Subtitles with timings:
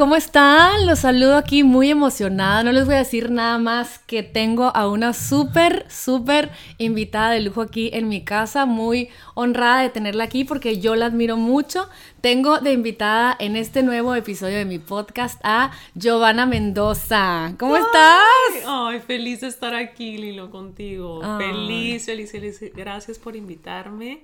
[0.00, 0.86] ¿cómo están?
[0.86, 2.62] Los saludo aquí muy emocionada.
[2.64, 7.40] No les voy a decir nada más que tengo a una súper, súper invitada de
[7.40, 8.64] lujo aquí en mi casa.
[8.64, 11.86] Muy honrada de tenerla aquí porque yo la admiro mucho.
[12.22, 17.54] Tengo de invitada en este nuevo episodio de mi podcast a Giovanna Mendoza.
[17.58, 18.22] ¿Cómo estás?
[18.66, 21.20] Ay, feliz de estar aquí, Lilo, contigo.
[21.36, 22.58] Feliz, feliz, feliz.
[22.74, 24.22] Gracias por invitarme.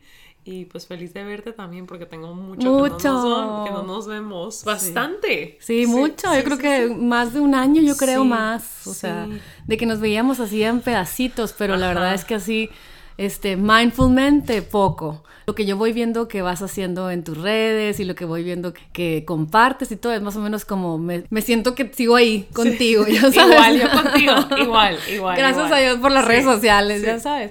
[0.49, 3.65] Y pues feliz de verte también porque tengo mucho, mucho.
[3.65, 4.63] Que, no nos, vemos.
[4.63, 5.59] Bastante.
[5.61, 6.33] Sí, mucho.
[6.33, 8.87] yo creo que más de un año, yo creo más.
[8.87, 9.27] O sea,
[9.67, 12.71] de que nos veíamos así en pedacitos, pero la verdad es que así,
[13.19, 15.25] este, mindfulmente, poco.
[15.49, 18.45] Lo que yo voy viendo que vas haciendo en tus redes y lo que voy
[18.45, 22.49] viendo que, compartes y todo es más o menos como me, siento que sigo ahí
[22.53, 23.55] contigo, ya sabes.
[23.55, 25.37] igual, yo contigo, igual, igual.
[25.39, 27.51] Gracias a Dios por las redes sociales, ya sabes.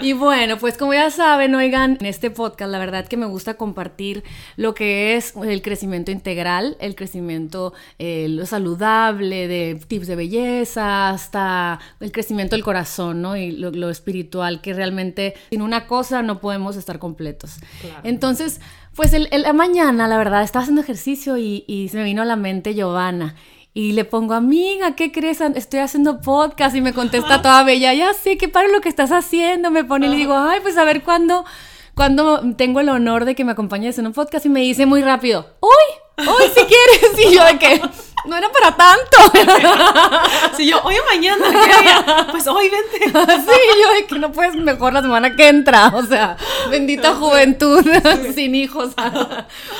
[0.00, 3.54] Y bueno, pues como ya saben, oigan, en este podcast la verdad que me gusta
[3.54, 4.24] compartir
[4.56, 11.10] lo que es el crecimiento integral, el crecimiento eh, lo saludable, de tips de belleza,
[11.10, 13.36] hasta el crecimiento del corazón, ¿no?
[13.36, 17.56] Y lo, espiritual, que realmente sin una cosa no podemos estar completos.
[18.02, 18.60] Entonces,
[18.94, 22.24] pues el, la mañana, la verdad, estaba haciendo ejercicio y, y se me vino a
[22.24, 23.34] la mente Giovanna.
[23.76, 25.40] Y le pongo, amiga, ¿qué crees?
[25.40, 29.10] Estoy haciendo podcast y me contesta toda bella, ya sé, qué padre lo que estás
[29.10, 29.72] haciendo.
[29.72, 31.44] Me pone y le digo, ay, pues a ver cuándo,
[31.96, 35.02] cuando tengo el honor de que me acompañes en un podcast y me dice muy
[35.02, 37.18] rápido, uy, uy, si quieres.
[37.24, 37.80] Y yo de que
[38.26, 39.16] no era para tanto.
[40.56, 43.06] Si yo, hoy o mañana, ¿qué Pues hoy vente.
[43.44, 45.88] Sí, yo de que no puedes mejor la semana que entra.
[45.94, 46.36] O sea,
[46.70, 47.84] bendita juventud
[48.34, 48.94] sin hijos.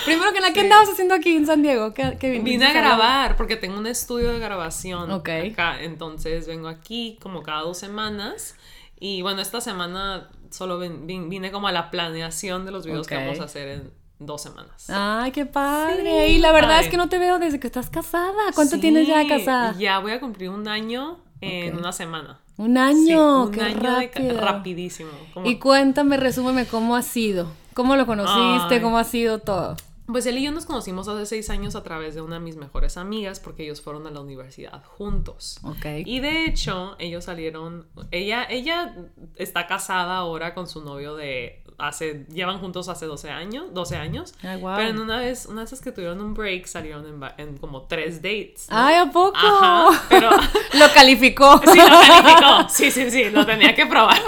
[0.05, 1.95] Primero que nada, ¿qué andabas haciendo aquí en San Diego?
[1.95, 5.81] ¿Qué, Vine a grabar porque tengo un estudio de grabación acá.
[5.81, 8.57] Entonces vengo aquí como cada dos semanas.
[8.99, 13.41] Y bueno, esta semana solo vine como a la planeación de los videos que vamos
[13.41, 14.89] a hacer en dos semanas.
[14.89, 16.29] Ay, qué padre.
[16.29, 18.53] y la verdad es que no te veo desde que estás casada.
[18.55, 19.75] ¿Cuánto tienes ya casada?
[19.79, 22.41] Ya voy a cumplir un año en una semana.
[22.57, 25.11] Un año, un año rapidísimo.
[25.45, 27.49] Y cuéntame, resúmeme cómo ha sido.
[27.75, 28.81] ¿Cómo lo conociste?
[28.81, 29.77] ¿Cómo ha sido todo?
[30.07, 32.57] Pues él y yo nos conocimos hace seis años a través de una de mis
[32.57, 35.59] mejores amigas porque ellos fueron a la universidad juntos.
[35.63, 35.87] Ok.
[36.05, 38.95] Y de hecho, ellos salieron, ella, ella
[39.37, 44.35] está casada ahora con su novio de hace, llevan juntos hace 12 años, 12 años.
[44.43, 44.77] Ay, wow.
[44.77, 48.17] Pero en una vez, una vez que tuvieron un break, salieron en, en como tres
[48.23, 48.67] dates.
[48.69, 49.37] Ay, ¿a poco?
[49.37, 50.31] Ajá, pero...
[50.75, 51.61] lo calificó.
[51.75, 52.69] Sí, lo calificó.
[52.69, 54.21] Sí, sí, sí, lo tenía que probar.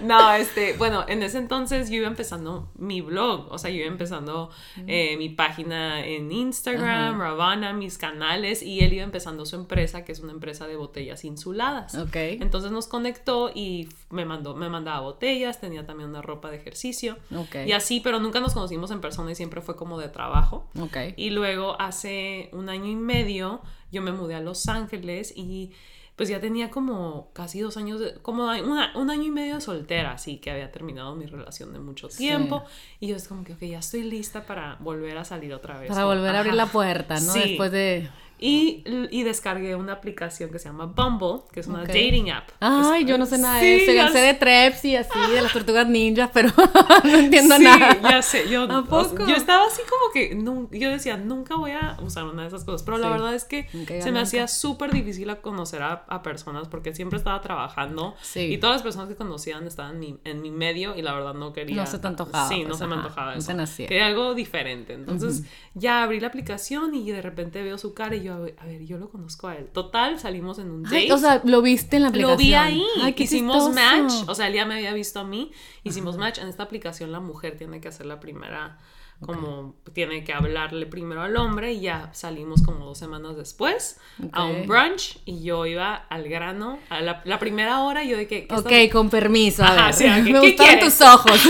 [0.00, 3.86] no, este, bueno, en ese entonces yo iba empezando mi blog, o sea, yo iba
[3.86, 4.50] empezando
[4.86, 10.12] eh, mi página en Instagram, Ravana, mis canales, y él iba empezando su empresa, que
[10.12, 11.94] es una empresa de botellas insuladas.
[11.94, 12.16] Ok.
[12.16, 17.18] Entonces nos conectó y me mandó, me mandaba botellas, tenía también una ropa de ejercicio.
[17.34, 17.68] Okay.
[17.68, 20.68] Y así, pero nunca nos conocimos en persona y siempre fue como de trabajo.
[20.80, 21.14] Okay.
[21.16, 23.60] Y luego hace un año y medio
[23.92, 25.72] yo me mudé a Los Ángeles y
[26.16, 30.38] pues ya tenía como casi dos años, como un año y medio de soltera, así
[30.38, 32.64] que había terminado mi relación de mucho tiempo.
[33.00, 35.90] Y yo es como que, ok, ya estoy lista para volver a salir otra vez.
[35.90, 37.34] Para volver a abrir la puerta, ¿no?
[37.34, 38.08] Después de...
[38.38, 42.50] Y, y, descargué una aplicación que se llama Bumble, que es una dating app.
[42.60, 44.12] Ay, yo no sé nada de eso.
[44.12, 46.50] sé de Treps y así, de las tortugas ninjas, pero
[47.04, 47.98] no entiendo nada.
[48.02, 48.46] ya sé.
[48.50, 52.64] Yo, yo estaba así como que, yo decía, nunca voy a usar una de esas
[52.64, 52.82] cosas.
[52.82, 53.68] Pero la verdad es que
[54.02, 58.14] se me hacía súper difícil a conocer a, a, personas porque siempre estaba trabajando.
[58.34, 61.32] Y todas las personas que conocían estaban en mi, en mi, medio y la verdad
[61.32, 61.76] no quería.
[61.76, 62.48] No se te antojaba.
[62.48, 63.54] Sí, no pues, se me antojaba eso.
[63.54, 64.92] No Quería algo diferente.
[64.92, 68.84] Entonces ya abrí la aplicación y de repente veo su cara y yo, a ver,
[68.84, 69.68] yo lo conozco a él.
[69.72, 71.12] Total, salimos en un date.
[71.12, 72.32] o sea, lo viste en la aplicación.
[72.32, 72.84] Lo vi ahí.
[73.16, 74.12] Hicimos match.
[74.28, 75.52] O sea, él ya me había visto a mí.
[75.84, 76.38] Hicimos match.
[76.38, 78.78] En esta aplicación la mujer tiene que hacer la primera
[79.24, 83.98] como tiene que hablarle primero al hombre y ya salimos como dos semanas después
[84.32, 88.46] a un brunch y yo iba al grano a la, primera hora yo de que
[88.50, 91.40] ok con permiso a ver me gustaron tus ojos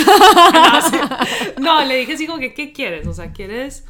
[1.59, 3.07] no, le dije así como que ¿qué quieres?
[3.07, 3.85] o sea ¿quieres?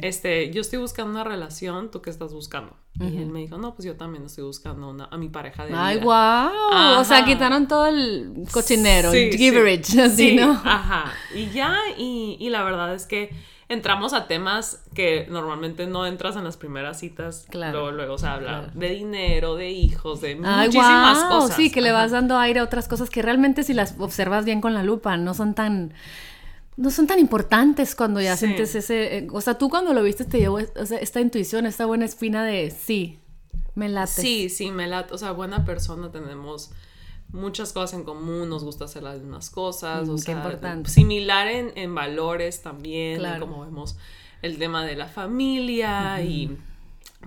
[0.00, 2.76] este yo estoy buscando una relación ¿tú qué estás buscando?
[3.00, 5.72] Y él me dijo, no, pues yo también estoy buscando una, a mi pareja de
[5.74, 7.00] Ay, wow.
[7.00, 10.52] O sea, quitaron todo el cochinero, el giverage, así, ¿no?
[10.62, 11.10] Ajá.
[11.34, 13.21] Y ya, y, y, la verdad es que
[13.68, 17.46] entramos a temas que normalmente no entras en las primeras citas.
[17.50, 17.72] Claro.
[17.72, 21.56] Luego, luego se habla de dinero, de hijos, de muchísimas cosas.
[21.56, 24.60] Sí, que le vas dando aire a otras cosas que realmente si las observas bien
[24.60, 25.94] con la lupa no son tan
[26.76, 30.24] no son tan importantes cuando ya sientes ese, eh, o sea, tú cuando lo viste
[30.24, 33.20] te llevó esta intuición, esta buena espina de sí,
[33.74, 34.10] me late.
[34.10, 36.70] Sí, sí, me late, o sea, buena persona, tenemos
[37.32, 41.72] muchas cosas en común, nos gusta hacer las mismas cosas, mm, o sea, similar en,
[41.76, 43.96] en, valores también, como vemos
[44.42, 46.56] el tema de la familia y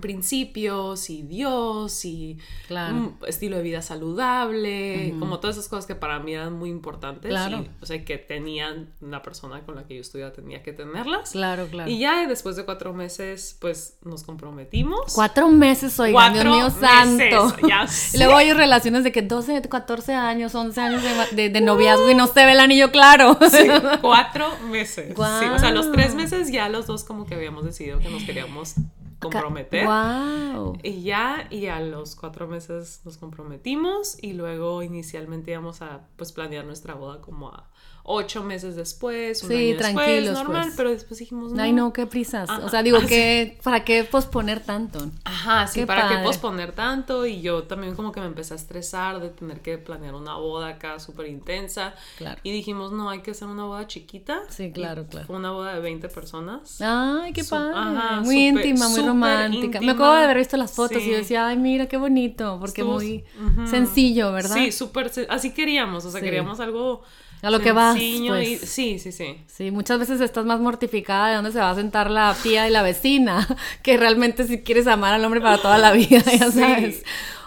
[0.00, 2.38] principios y Dios y
[2.70, 7.32] un estilo de vida saludable, como todas esas cosas que para mí eran muy importantes.
[7.32, 11.30] Y, o sea, que tenían una persona con la que yo estudiaba tenía que tenerlas.
[11.32, 11.90] Claro, claro.
[11.90, 15.14] Y ya después de cuatro meses, pues nos comprometimos.
[15.14, 17.56] Cuatro meses, Dios mío santo.
[17.66, 17.86] Ya
[18.18, 21.02] luego hay relaciones de que 12, 14 años, 11 años
[21.32, 23.38] de, de, noviazgo y no se ve el anillo claro.
[23.56, 23.68] Sí,
[24.00, 25.14] cuatro meses.
[25.14, 28.24] Sí, o sea, los tres meses ya los dos como que habíamos decidido que nos
[28.24, 28.74] queríamos
[29.18, 29.86] comprometer.
[29.86, 30.78] Wow.
[30.82, 36.32] Y ya, y a los cuatro meses nos comprometimos y luego inicialmente íbamos a pues
[36.32, 37.70] planear nuestra boda como a
[38.08, 40.74] ocho meses después, un sí, año después, normal, pues.
[40.76, 41.62] pero después dijimos, no.
[41.62, 42.48] Ay, no, qué prisas.
[42.48, 45.10] o sea, digo, que ¿para qué posponer tanto?
[45.24, 47.26] Ajá, sí, ¿para qué posponer tanto?
[47.26, 50.68] Y yo también como que me empecé a estresar de tener que planear una boda
[50.68, 51.94] acá súper intensa.
[52.16, 52.40] Claro.
[52.44, 54.42] Y dijimos, no, hay que hacer una boda chiquita.
[54.48, 55.26] Sí, claro, claro.
[55.26, 56.80] Fue una boda de 20 personas.
[56.80, 57.74] Ay, qué padre.
[57.76, 59.80] Ajá, muy íntima, muy romántica.
[59.80, 63.24] Me acabo de haber visto las fotos y decía, ay, mira, qué bonito, porque muy
[63.68, 64.54] sencillo, ¿verdad?
[64.54, 67.02] Sí, súper, así queríamos, o sea, queríamos algo
[67.42, 67.95] a lo que vas.
[68.28, 68.60] Pues.
[68.60, 69.36] sí, sí, sí.
[69.46, 72.70] Sí, muchas veces estás más mortificada de dónde se va a sentar la tía y
[72.70, 73.46] la vecina,
[73.82, 77.02] que realmente si quieres amar al hombre para toda la vida, ya sabes.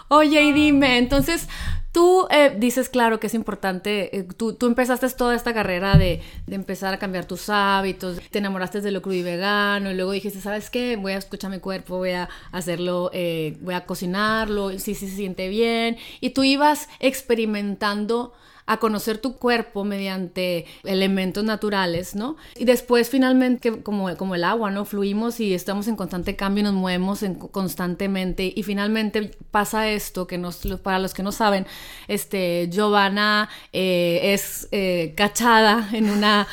[0.08, 1.48] Oye, y dime, entonces,
[1.92, 6.22] Tú eh, dices, claro, que es importante, eh, tú, tú, empezaste toda esta carrera de,
[6.46, 10.12] de, empezar a cambiar tus hábitos, te enamoraste de lo crudo y vegano, y luego
[10.12, 10.98] dijiste, ¿sabes qué?
[10.98, 15.10] Voy a escuchar mi cuerpo, voy a hacerlo, eh, voy a cocinarlo, si sí, sí,
[15.10, 18.34] se siente bien, y tú ibas experimentando
[18.70, 22.38] a conocer tu cuerpo mediante elementos naturales, ¿no?
[22.56, 24.86] Y después finalmente, como, como el agua, ¿no?
[24.86, 30.38] Fluimos y estamos en constante cambio y nos movemos constantemente y finalmente pasa esto que
[30.38, 31.66] nos, para los que no saben,
[32.08, 36.48] este, Giovanna eh, es eh, cachada en, una,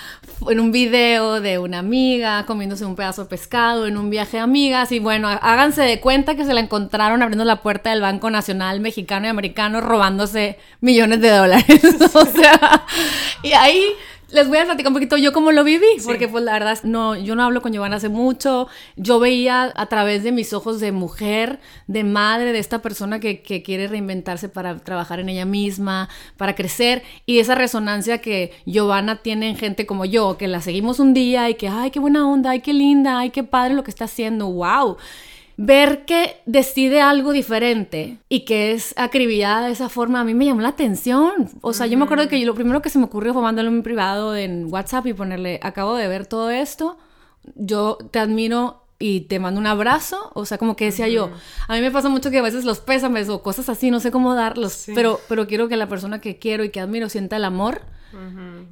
[0.48, 4.42] en un video de una amiga comiéndose un pedazo de pescado en un viaje de
[4.42, 8.30] amigas y bueno, háganse de cuenta que se la encontraron abriendo la puerta del Banco
[8.30, 11.66] Nacional Mexicano y Americano robándose millones de dólares.
[12.14, 12.86] o sea,
[13.42, 13.94] y ahí
[14.30, 17.14] les voy a platicar un poquito yo cómo lo viví, porque pues la verdad, no,
[17.16, 20.90] yo no hablo con Giovanna hace mucho, yo veía a través de mis ojos de
[20.90, 26.08] mujer, de madre, de esta persona que, que quiere reinventarse para trabajar en ella misma,
[26.36, 30.98] para crecer, y esa resonancia que Giovanna tiene en gente como yo, que la seguimos
[30.98, 33.84] un día y que, ay, qué buena onda, ay, qué linda, ay, qué padre lo
[33.84, 34.96] que está haciendo, wow
[35.56, 40.44] ver que decide algo diferente y que es acribillada de esa forma, a mí me
[40.44, 41.48] llamó la atención.
[41.62, 43.82] O sea, yo me acuerdo que lo primero que se me ocurrió fue mandarle un
[43.82, 46.98] privado en WhatsApp y ponerle, acabo de ver todo esto,
[47.54, 51.30] yo te admiro y te mando un abrazo, o sea, como que decía yo,
[51.68, 54.10] a mí me pasa mucho que a veces los pésames o cosas así, no sé
[54.10, 57.44] cómo darlos, pero, pero quiero que la persona que quiero y que admiro sienta el
[57.44, 57.82] amor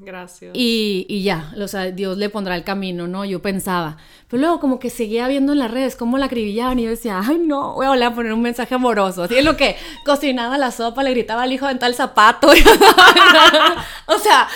[0.00, 0.52] Gracias.
[0.54, 1.52] Y, y, ya,
[1.94, 3.24] Dios le pondrá el camino, ¿no?
[3.24, 3.96] Yo pensaba.
[4.28, 7.20] Pero luego como que seguía viendo en las redes cómo la acribillaban y yo decía,
[7.24, 9.24] ay no, voy a volver a poner un mensaje amoroso.
[9.24, 12.48] Así es lo que cocinaba la sopa, le gritaba al hijo de tal zapato.
[14.06, 14.48] o sea,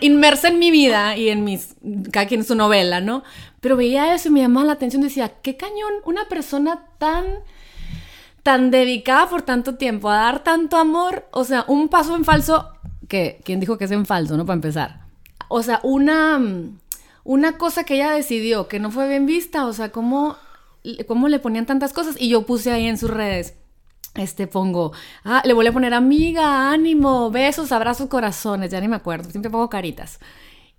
[0.00, 1.74] inmersa en mi vida y en mis,
[2.10, 3.22] cada quien su novela, ¿no?
[3.60, 7.26] Pero veía eso y me llamaba la atención, decía, qué cañón una persona tan
[8.42, 12.70] tan dedicada por tanto tiempo a dar tanto amor, o sea, un paso en falso
[13.10, 14.46] que, ¿quién dijo que es en falso, no?
[14.46, 15.00] Para empezar.
[15.48, 16.40] O sea, una,
[17.24, 20.36] una cosa que ella decidió que no fue bien vista, o sea, ¿cómo,
[21.06, 22.14] cómo le ponían tantas cosas?
[22.18, 23.54] Y yo puse ahí en sus redes,
[24.14, 24.92] este pongo,
[25.24, 29.50] ah, le voy a poner amiga, ánimo, besos, abrazos, corazones, ya ni me acuerdo, siempre
[29.50, 30.20] pongo caritas.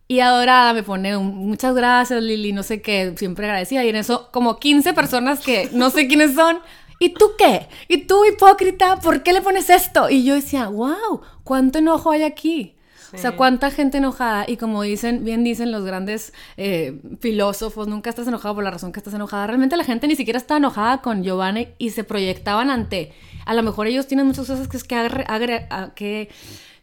[0.08, 3.86] Y Adorada me pone muchas gracias, Lili, no sé qué, siempre agradecida.
[3.86, 6.60] Y en eso, como 15 personas que no sé quiénes son,
[7.02, 7.68] ¿y tú qué?
[7.88, 10.10] ¿Y tú, hipócrita, por qué le pones esto?
[10.10, 12.76] Y yo decía, wow, ¿cuánto enojo hay aquí?
[13.12, 14.46] O sea, cuánta gente enojada.
[14.48, 18.92] Y como dicen, bien dicen los grandes eh, filósofos, nunca estás enojado por la razón
[18.92, 19.48] que estás enojada.
[19.48, 23.12] Realmente la gente ni siquiera está enojada con Giovanni y se proyectaban ante.
[23.46, 26.30] A lo mejor ellos tienen muchas cosas que, es que, que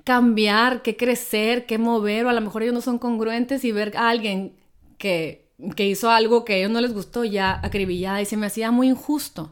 [0.02, 3.96] cambiar, que crecer, que mover, o a lo mejor ellos no son congruentes y ver
[3.96, 4.52] a alguien
[4.98, 8.46] que que hizo algo que a ellos no les gustó ya acribillada y se me
[8.46, 9.50] hacía muy injusto.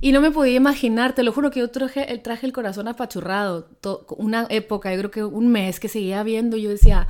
[0.00, 3.68] Y no me podía imaginar, te lo juro que yo traje, traje el corazón apachurrado.
[4.18, 7.08] una época, yo creo que un mes que seguía viendo, yo decía,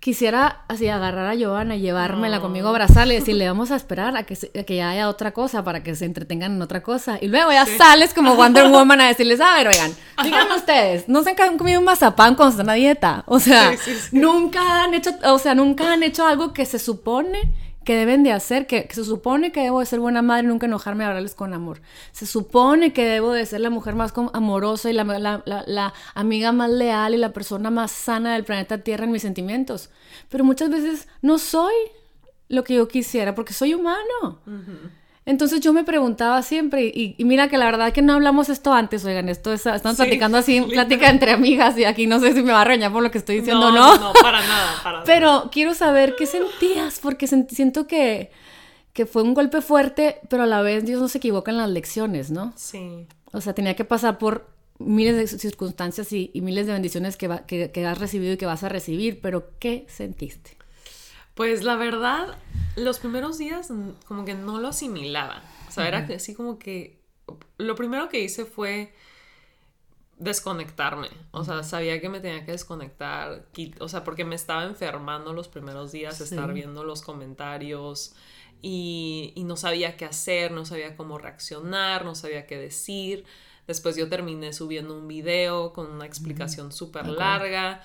[0.00, 4.24] quisiera así agarrar a Giovanna y llevármela conmigo, abrazarle y decirle, vamos a esperar a
[4.24, 7.18] que, que haya otra cosa para que se entretengan en otra cosa.
[7.20, 11.22] Y luego ya sales como Wonder Woman a decirles, a ver, oigan, díganme ustedes, ¿no
[11.22, 13.24] se han comido un mazapán cuando están a dieta?
[13.26, 13.72] O sea,
[14.12, 17.52] nunca han hecho, o sea, nunca han hecho algo que se supone
[17.86, 21.04] que deben de hacer, que, se supone que debo de ser buena madre, nunca enojarme
[21.04, 21.80] hablarles con amor.
[22.10, 26.68] Se supone que debo de ser la mujer más amorosa y la, la, amiga más
[26.68, 29.90] leal y la persona más sana del planeta Tierra en mis sentimientos.
[30.28, 31.74] Pero muchas veces no soy.
[32.48, 34.40] lo que yo quisiera, porque soy humano.
[35.26, 39.04] Entonces yo me preguntaba siempre, y, mira que la verdad que no hablamos esto antes,
[39.04, 42.52] oigan, esto es, estamos platicando así, plática entre amigas, y aquí no sé si me
[42.52, 43.96] va a reñar por lo que estoy diciendo no.
[43.96, 48.30] No, no, para nada, para Pero quiero saber qué sentías, porque siento que,
[48.92, 51.70] que fue un golpe fuerte, pero a la vez Dios no se equivoca en las
[51.70, 52.52] lecciones, ¿no?
[52.54, 53.08] Sí.
[53.32, 57.84] O sea, tenía que pasar por miles de circunstancias y, miles de bendiciones que, que
[57.84, 60.55] has recibido y que vas a recibir, pero ¿qué sentiste?
[61.36, 62.38] Pues la verdad,
[62.76, 63.70] los primeros días
[64.06, 65.42] como que no lo asimilaba.
[65.68, 66.98] O sea, era así como que
[67.58, 68.94] lo primero que hice fue
[70.16, 71.10] desconectarme.
[71.32, 73.44] O sea, sabía que me tenía que desconectar.
[73.80, 78.14] O sea, porque me estaba enfermando los primeros días, estar viendo los comentarios
[78.62, 83.26] y, y, no sabía qué hacer, no sabía cómo reaccionar, no sabía qué decir.
[83.66, 87.82] Después yo terminé subiendo un video con una explicación súper larga.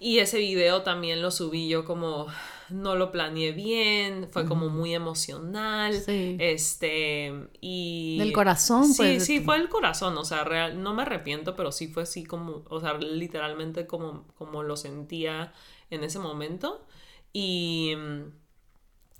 [0.00, 2.28] Y ese video también lo subí yo como
[2.70, 8.18] no lo planeé bien, fue como muy emocional, este, y...
[8.18, 11.72] Del corazón, Sí, pues, sí, fue el corazón, o sea, real, no me arrepiento, pero
[11.72, 15.52] sí fue así como, o sea, literalmente como, como lo sentía
[15.90, 16.84] en ese momento,
[17.32, 17.94] y,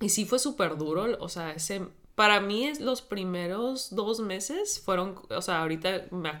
[0.01, 5.15] y sí fue súper duro, o sea, ese, para mí los primeros dos meses fueron,
[5.29, 6.31] o sea, ahorita me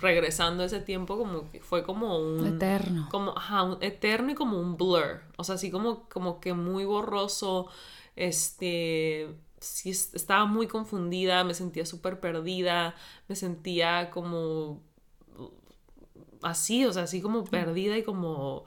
[0.00, 4.58] regresando ese tiempo como que fue como un eterno como ajá, un eterno y como
[4.58, 7.68] un blur o sea así como como que muy borroso
[8.16, 9.28] este
[9.60, 12.94] sí estaba muy confundida me sentía súper perdida
[13.28, 14.80] me sentía como
[16.42, 18.64] así o sea así como perdida y como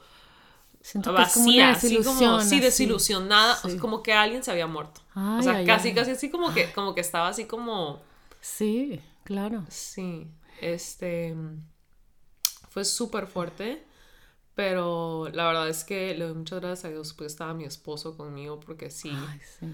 [1.11, 5.01] vacía, así como sí, desilusionada, como que alguien se había muerto.
[5.15, 8.01] o sea, casi, casi así como que, como que estaba así como.
[8.41, 9.63] Sí, claro.
[9.69, 10.27] Sí.
[10.61, 11.35] Este
[12.69, 13.83] fue súper fuerte,
[14.55, 18.17] pero la verdad es que le doy muchas gracias a Dios porque estaba mi esposo
[18.17, 19.11] conmigo porque sí.
[19.11, 19.67] Ay, sí.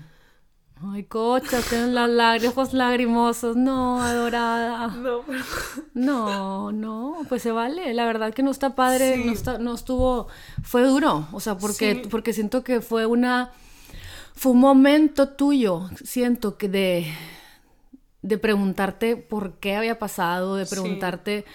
[0.82, 3.56] Ay, cocha, tienen las lágrimas lagrimosos.
[3.56, 4.94] No, adorada.
[5.94, 7.94] No, No, no, pues se vale.
[7.94, 10.28] La verdad que no está padre, no, está, no estuvo,
[10.64, 11.28] fue duro.
[11.34, 13.52] O sea, porque, porque siento que fue una,
[14.36, 17.14] fue un momento tuyo, siento que de,
[18.22, 21.46] de preguntarte por qué había pasado, de preguntarte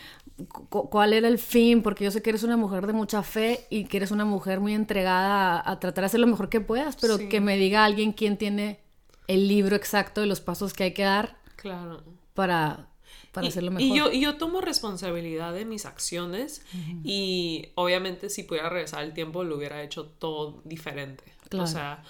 [0.68, 3.85] cuál era el fin, porque yo sé que eres una mujer de mucha fe y
[3.85, 7.18] que eres una mujer muy entregada a, tratar de hacer lo mejor que puedas, pero
[7.28, 8.80] que me diga alguien quién tiene
[9.28, 12.02] el libro exacto de los pasos que hay que dar claro.
[12.35, 12.88] para,
[13.33, 13.87] para hacerlo mejor.
[13.87, 16.62] Y yo, y yo tomo responsabilidad de mis acciones
[17.04, 21.25] y obviamente si pudiera regresar el tiempo lo hubiera hecho todo diferente.
[21.52, 22.02] O sea,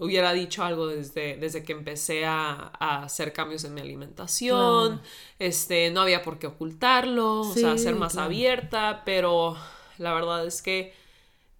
[0.00, 5.00] hubiera dicho algo desde, desde que empecé a, hacer cambios en mi alimentación,
[5.38, 9.56] este, no había por qué ocultarlo, o sea, ser más abierta, pero
[9.98, 10.94] la verdad es que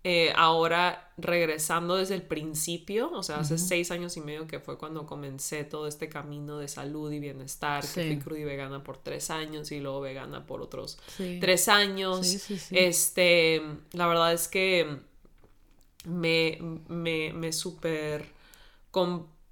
[0.02, 4.78] eh, ahora regresando desde el principio, o sea, hace seis años y medio que fue
[4.78, 8.96] cuando comencé todo este camino de salud y bienestar, que fui cruda y vegana por
[8.96, 12.48] tres años y luego vegana por otros tres años.
[12.70, 13.60] Este,
[13.92, 15.00] la verdad es que
[16.04, 18.26] me, me, me súper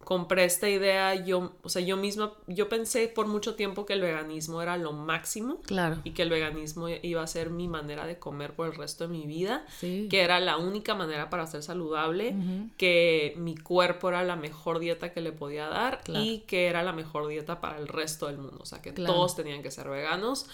[0.09, 4.01] compré esta idea, yo, o sea, yo misma, yo pensé por mucho tiempo que el
[4.01, 5.61] veganismo era lo máximo.
[5.67, 5.99] Claro.
[6.03, 9.13] Y que el veganismo iba a ser mi manera de comer por el resto de
[9.13, 9.67] mi vida.
[9.81, 12.35] Que era la única manera para ser saludable.
[12.79, 16.01] Que mi cuerpo era la mejor dieta que le podía dar.
[16.07, 18.61] Y que era la mejor dieta para el resto del mundo.
[18.63, 20.47] O sea, que todos tenían que ser veganos.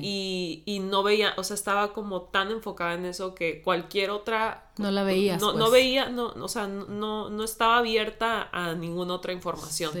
[0.00, 4.70] Y, no veía, o sea, estaba como tan enfocada en eso que cualquier otra...
[4.78, 5.40] No la veías.
[5.40, 5.72] No, no pues.
[5.72, 9.92] veía, no, o sea, no, no estaba abierta a ninguna otra información.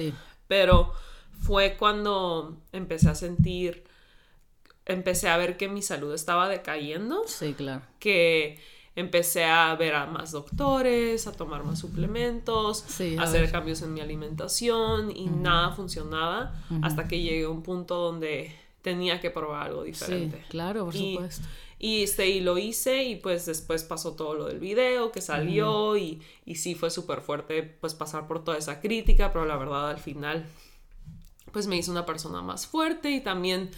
[0.48, 0.92] Pero
[1.40, 3.84] fue cuando empecé a sentir,
[4.86, 7.24] empecé a ver que mi salud estaba decayendo.
[7.26, 7.82] Sí, claro.
[7.98, 8.58] Que
[8.96, 12.84] empecé a ver a más doctores, a tomar más suplementos,
[13.18, 17.96] a, hacer cambios en mi alimentación y nada funcionaba hasta que llegué a un punto
[17.96, 20.36] donde tenía que probar algo diferente.
[20.42, 21.48] Sí, claro, por supuesto.
[21.78, 25.96] Y, este, y lo hice y pues después pasó todo lo del video que salió
[25.96, 29.90] y, y sí fue súper fuerte pues pasar por toda esa crítica, pero la verdad
[29.90, 30.46] al final
[31.50, 33.70] pues me hizo una persona más fuerte y también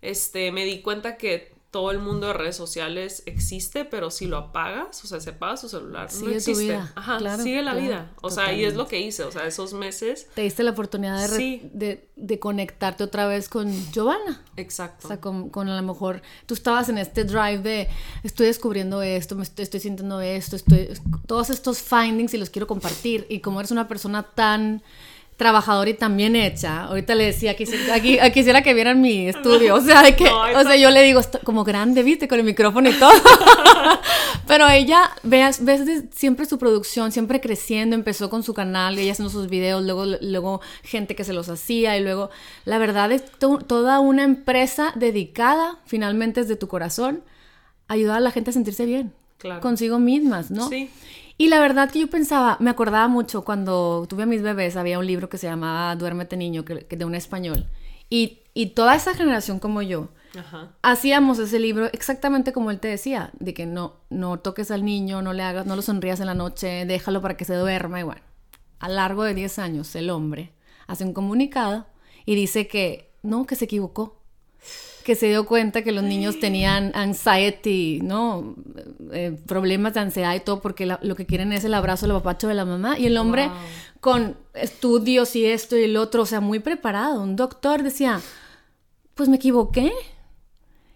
[0.00, 4.36] este, me di cuenta que todo el mundo de redes sociales existe, pero si lo
[4.36, 6.52] apagas, o sea, se apaga su celular, sigue no existe.
[6.52, 6.92] Tu vida.
[6.94, 8.12] Ajá, sigue la vida.
[8.20, 10.28] O sea, y es lo que hice, o sea, esos meses.
[10.34, 14.42] Te diste la oportunidad de, de, conectarte otra vez con Giovanna.
[14.58, 15.06] Exacto.
[15.06, 17.88] O sea, con, con, a lo mejor tú estabas en este drive de
[18.22, 20.90] estoy descubriendo esto, me estoy, estoy sintiendo esto, estoy.
[21.26, 23.26] Todos estos findings y los quiero compartir.
[23.30, 24.82] Y como eres una persona tan
[25.36, 26.84] trabajadora y también hecha.
[26.84, 29.74] Ahorita le decía, quisiera, aquí, quisiera que vieran mi estudio.
[29.74, 32.88] O sea, de que, o sea, yo le digo, como grande, viste, con el micrófono
[32.88, 33.12] y todo.
[34.46, 39.30] Pero ella, ves, ves siempre su producción, siempre creciendo, empezó con su canal, ella haciendo
[39.30, 42.30] sus videos, luego, luego gente que se los hacía y luego,
[42.64, 47.22] la verdad es toda una empresa dedicada, finalmente desde tu corazón,
[47.88, 49.12] a ayudar a la gente a sentirse bien.
[49.60, 50.68] Consigo mismas, ¿no?
[50.68, 50.88] Sí.
[51.42, 55.00] Y la verdad que yo pensaba, me acordaba mucho cuando tuve a mis bebés, había
[55.00, 57.66] un libro que se llamaba Duérmete Niño, que, de un español.
[58.08, 60.10] Y, y, toda esa generación como yo,
[60.82, 65.20] hacíamos ese libro exactamente como él te decía, de que no, no toques al niño,
[65.20, 67.98] no le hagas, no lo sonrías en la noche, déjalo para que se duerma.
[67.98, 68.22] Y bueno,
[68.78, 70.52] a largo de 10 años, el hombre
[70.86, 71.86] hace un comunicado
[72.24, 74.22] y dice que no, que se equivocó
[75.02, 78.54] que se dio cuenta que los niños tenían anxiety, ¿no?
[79.12, 82.48] Eh, problemas de ansiedad y todo, porque lo que quieren es el abrazo, el apapacho
[82.48, 82.98] de la mamá.
[82.98, 83.50] Y el hombre
[84.00, 87.22] con estudios y esto y el otro, o sea, muy preparado.
[87.22, 88.20] Un doctor decía,
[89.14, 89.92] pues me equivoqué.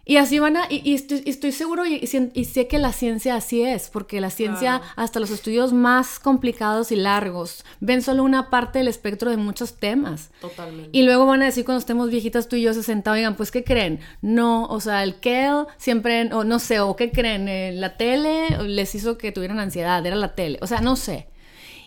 [0.08, 4.20] Y así van a, y, estoy, seguro y, sé que la ciencia así es, porque
[4.20, 9.32] la ciencia, hasta los estudios más complicados y largos, ven solo una parte del espectro
[9.32, 10.30] de muchos temas.
[10.40, 10.96] Totalmente.
[10.96, 13.50] Y luego van a decir cuando estemos viejitas tú y yo se sentados, oigan, pues
[13.50, 13.98] ¿qué creen?
[14.22, 17.48] No, o sea, el Kale siempre, o no sé, o ¿qué creen?
[17.48, 21.26] Eh, la tele les hizo que tuvieran ansiedad, era la tele, o sea, no sé.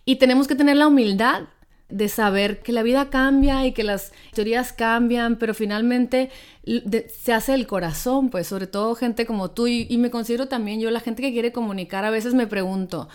[0.03, 1.43] Y tenemos que tener la humildad
[1.89, 6.29] de saber que la vida cambia y que las teorías cambian, pero finalmente
[6.63, 9.67] se hace el corazón, pues sobre todo gente como tú.
[9.67, 13.09] Y, me considero también yo, la gente que quiere comunicar, a veces me pregunto,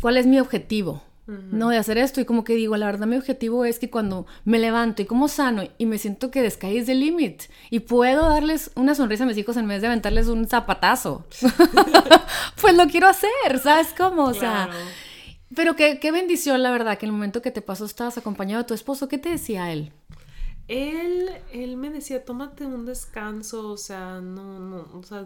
[0.00, 1.02] ¿cuál es mi objetivo?
[1.52, 4.26] No, de hacer esto y como que digo, la verdad mi objetivo es que cuando
[4.44, 8.72] me levanto y como sano y me siento que descaí the limit y puedo darles
[8.74, 11.24] una sonrisa a mis hijos en vez de aventarles un zapatazo,
[12.60, 14.24] pues lo quiero hacer, ¿sabes cómo?
[14.24, 14.70] O sea...
[15.54, 18.68] Pero qué, qué bendición, la verdad, que el momento que te pasó estabas acompañado de
[18.68, 19.08] tu esposo.
[19.08, 19.92] ¿Qué te decía él?
[20.68, 25.24] Él, él me decía, tómate un descanso, o sea, no, no, o sea,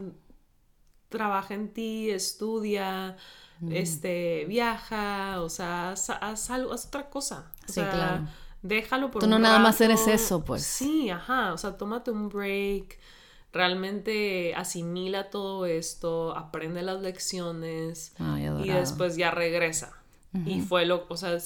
[1.10, 3.16] trabaja en ti, estudia,
[3.60, 3.72] mm.
[3.72, 7.52] este, viaja, o sea, haz, algo, haz otra cosa.
[7.64, 8.28] O sí, sea, claro.
[8.62, 10.62] Déjalo por Tú no nada más eres eso, pues.
[10.62, 12.98] Sí, ajá, o sea, tómate un break,
[13.52, 18.14] realmente asimila todo esto, aprende las lecciones
[18.64, 19.92] y después ya regresa.
[20.46, 21.38] Y fue lo, o sea,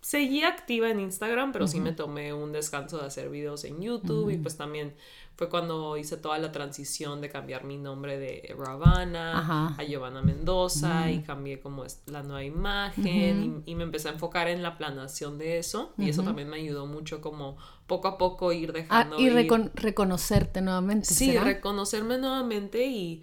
[0.00, 4.30] seguía activa en Instagram, pero sí me tomé un descanso de hacer videos en YouTube
[4.30, 4.94] y pues también
[5.36, 11.10] fue cuando hice toda la transición de cambiar mi nombre de Ravana a Giovanna Mendoza
[11.10, 15.58] y cambié como la nueva imagen y, me empecé a enfocar en la planación de
[15.58, 19.30] eso y eso también me ayudó mucho como poco a poco ir dejando ah, y
[19.30, 21.06] reconocerte nuevamente.
[21.06, 23.22] Sí, reconocerme nuevamente y,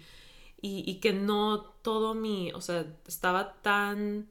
[0.60, 4.28] y, y que no todo mi, o sea, estaba tan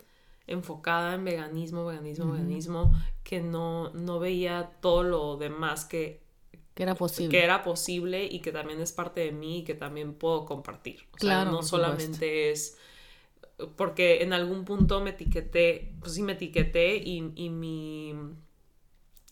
[0.48, 6.22] enfocada en veganismo, veganismo, veganismo, que no, no veía todo lo demás que,
[6.74, 7.30] que era posible.
[7.30, 11.08] Que era posible y que también es parte de mí y que también puedo compartir.
[11.14, 12.78] O claro, sea, no solamente es
[13.76, 18.14] porque en algún punto me etiqueté, pues sí me etiqueté y, y mi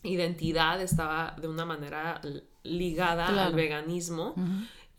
[0.02, 2.20] identidad estaba de una manera
[2.62, 4.34] ligada al veganismo.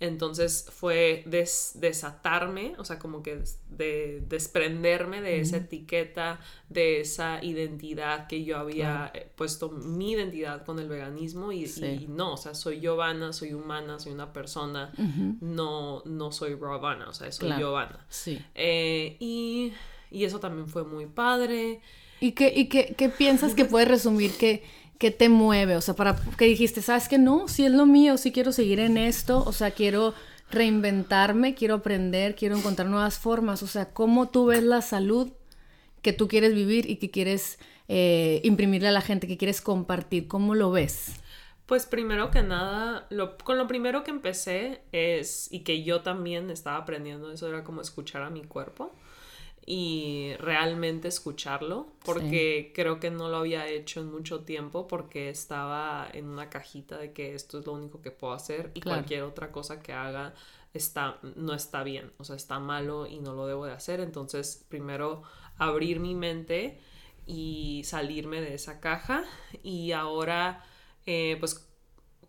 [0.01, 8.27] Entonces fue desatarme, o sea, como que de desprenderme de esa etiqueta, de esa identidad
[8.27, 11.65] que yo había eh, puesto mi identidad con el veganismo y,
[12.09, 14.91] no, o sea, soy Giovanna, soy humana, soy una persona,
[15.39, 18.05] no, no soy Ravana, o sea, soy Giovanna.
[18.09, 18.41] Sí.
[18.53, 19.71] Eh, y,
[20.11, 21.79] eso también fue muy padre.
[22.19, 24.63] ¿Y qué, y qué, qué piensas que puede resumir que
[24.97, 25.75] ¿Qué te mueve?
[25.75, 27.47] O sea, para que dijiste, ¿sabes que no?
[27.47, 30.13] Si es lo mío, si quiero seguir en esto, o sea, quiero
[30.51, 33.61] reinventarme, quiero aprender, quiero encontrar nuevas formas.
[33.63, 35.31] O sea, ¿cómo tú ves la salud
[36.01, 40.27] que tú quieres vivir y que quieres eh, imprimirle a la gente, que quieres compartir?
[40.27, 41.15] ¿Cómo lo ves?
[41.65, 46.51] Pues primero que nada, lo, con lo primero que empecé es, y que yo también
[46.51, 48.93] estaba aprendiendo, eso era como escuchar a mi cuerpo
[49.67, 56.07] y realmente escucharlo, porque creo que no lo había hecho en mucho tiempo porque estaba
[56.13, 59.51] en una cajita de que esto es lo único que puedo hacer y cualquier otra
[59.51, 60.35] cosa que haga
[60.73, 64.63] está no está bien, o sea, está malo y no lo debo de hacer, entonces
[64.69, 65.23] primero
[65.57, 66.79] abrir mi mente
[67.25, 69.23] y salirme de esa caja
[69.63, 70.63] y ahora
[71.07, 71.67] eh, pues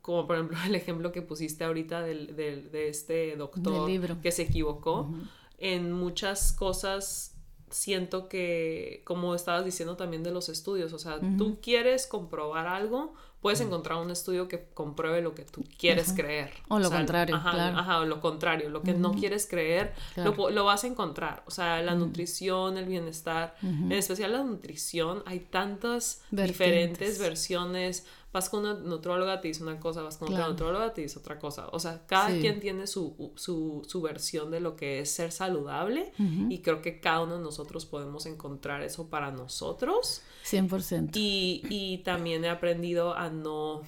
[0.00, 3.90] como por ejemplo el ejemplo que pusiste ahorita del, de este doctor
[4.22, 5.12] que se equivocó
[5.58, 7.34] en muchas cosas
[7.70, 13.14] siento que, como estabas diciendo también de los estudios, o sea, tú quieres comprobar algo
[13.46, 16.50] puedes encontrar un estudio que compruebe lo que tú quieres creer.
[16.66, 17.78] O lo contrario, ajá, claro.
[17.78, 21.44] Ajá, o lo contrario, lo que no quieres creer, lo, lo, vas a encontrar.
[21.46, 28.04] O sea, la nutrición, el bienestar, en especial la nutrición, hay tantas diferentes versiones.
[28.32, 31.38] Vas con una nutróloga, te dice una cosa, vas con otra nutróloga, te dice otra
[31.38, 31.68] cosa.
[31.68, 36.12] O sea, cada quien tiene su, su, su, versión de lo que es ser saludable
[36.50, 40.20] y creo que cada uno de nosotros podemos encontrar eso para nosotros.
[40.44, 41.10] 100%.
[41.14, 43.82] Y, y también he aprendido a no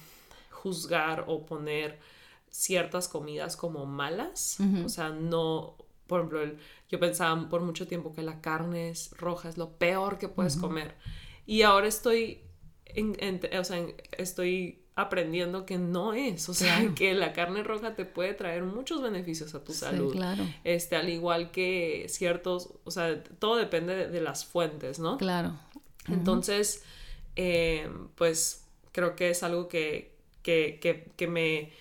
[0.49, 1.99] juzgar o poner
[2.49, 4.57] ciertas comidas como malas.
[4.83, 5.75] O sea, no,
[6.07, 10.17] por ejemplo, yo pensaba por mucho tiempo que la carne es roja es lo peor
[10.17, 10.95] que puedes comer.
[11.45, 12.41] Y ahora estoy,
[12.95, 13.85] en, o sea,
[14.17, 19.01] estoy aprendiendo que no es, o sea, que la carne roja te puede traer muchos
[19.01, 20.11] beneficios a tu salud.
[20.11, 20.43] claro.
[20.63, 25.17] Este, al igual que ciertos, o sea, todo depende de, las fuentes, ¿no?
[25.17, 25.57] Claro.
[26.07, 26.83] Entonces,
[27.35, 31.71] eh, pues creo que es algo que, que, me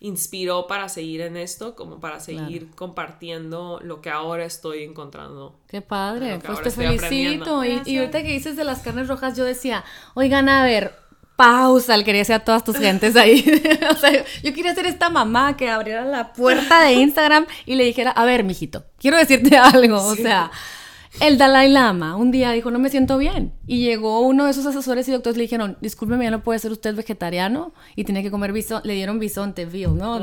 [0.00, 5.58] inspiró para seguir en esto, como para seguir compartiendo lo que ahora estoy encontrando.
[5.68, 7.64] Qué padre, pues te felicito.
[7.64, 9.84] Y, y, ahorita que dices de las carnes rojas, yo decía,
[10.14, 10.94] oigan, a ver,
[11.36, 13.44] pausa, le quería decir a todas tus gentes ahí.
[13.90, 17.84] o sea, yo quería ser esta mamá que abriera la puerta de Instagram y le
[17.84, 20.50] dijera, a ver, mijito, quiero decirte algo, o sea
[21.20, 23.52] el Dalai Lama un día dijo, no me siento bien.
[23.66, 26.58] Y llegó uno de esos asesores y doctores y le dijeron, discúlpeme, ya no puede
[26.58, 28.86] ser usted vegetariano y tiene que comer bisonte.
[28.86, 30.20] Le dieron bisonte, veal, ¿no?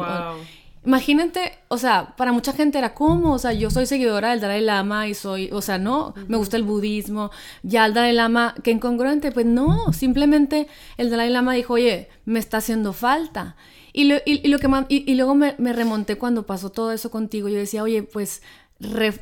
[0.86, 4.62] Imagínate, o sea, para mucha gente era como, o sea, yo soy seguidora del Dalai
[4.62, 7.32] Lama y soy, o sea, no, me gusta el budismo,
[7.64, 12.38] ya el Dalai Lama, qué incongruente, pues no, simplemente el Dalai Lama dijo, oye, me
[12.38, 13.56] está haciendo falta.
[13.94, 17.50] Y, lo, y, lo que y, luego me, me remonté cuando pasó todo eso contigo,
[17.50, 18.44] yo decía, oye, pues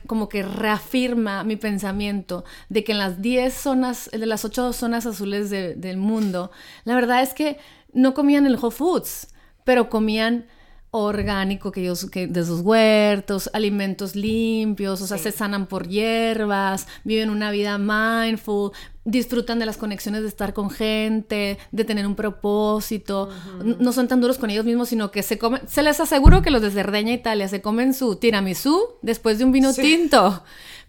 [0.08, 5.06] como que reafirma mi pensamiento de que en las 10 zonas, de las 8 zonas
[5.06, 6.52] azules del mundo,
[6.86, 7.60] la verdad es que
[7.94, 9.28] no comían el Whole Foods,
[9.64, 10.48] pero comían
[10.96, 16.86] orgánico que ellos, que de sus huertos, alimentos limpios, o sea, se sanan por hierbas,
[17.04, 18.72] viven una vida mindful,
[19.04, 23.30] disfrutan de las conexiones de estar con gente, de tener un propósito,
[23.64, 26.52] no son tan duros con ellos mismos, sino que se comen, se les aseguro que
[26.52, 30.44] los de Cerdeña, Italia, se comen su tiramisú después de un vino tinto,